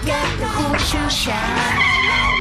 get 0.04 0.28
the 0.40 0.48
cool 0.56 0.76
shoe 0.78 1.10
shine. 1.10 2.31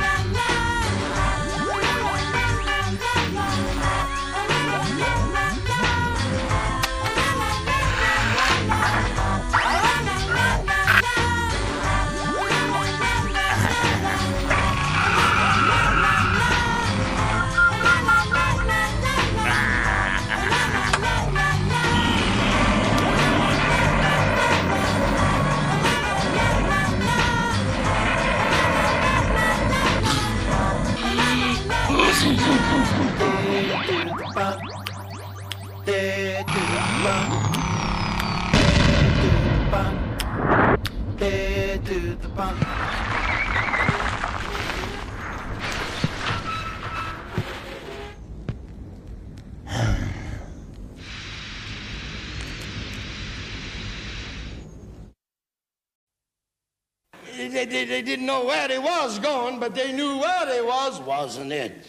They, 57.36 57.66
they, 57.66 57.86
they, 57.86 58.02
didn't 58.04 58.28
know 58.28 58.46
where 58.46 58.68
they 58.68 58.78
was 58.78 59.18
going, 59.18 59.60
but 59.60 59.74
they 59.74 59.92
knew 59.92 60.20
where 60.20 60.46
they 60.46 60.62
was, 60.62 61.00
wasn't 61.02 61.52
it? 61.52 61.88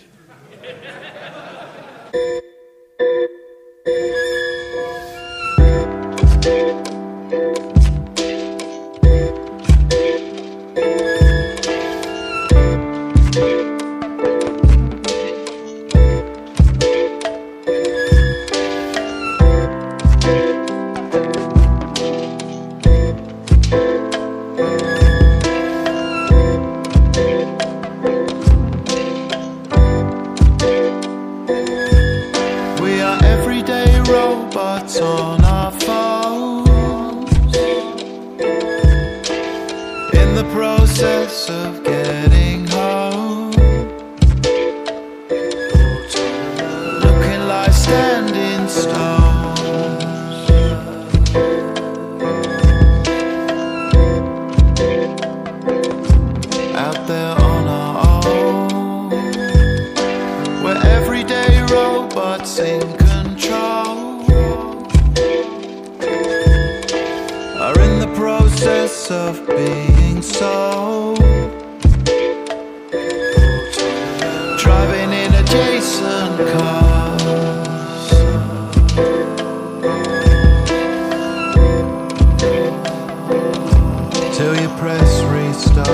till 84.43 84.61
you 84.61 84.69
press 84.71 85.23
restart. 85.31 85.87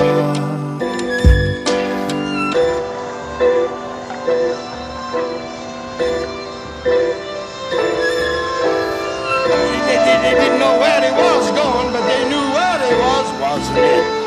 They, 9.85 9.97
they 10.23 10.35
didn't 10.41 10.59
know 10.59 10.79
where 10.79 10.99
they 10.99 11.11
was 11.11 11.51
going, 11.51 11.93
but 11.93 12.03
they 12.07 12.27
knew 12.27 12.45
where 12.55 12.77
they 12.79 12.95
was, 12.97 13.27
wasn't 13.39 13.77
it? 13.77 14.18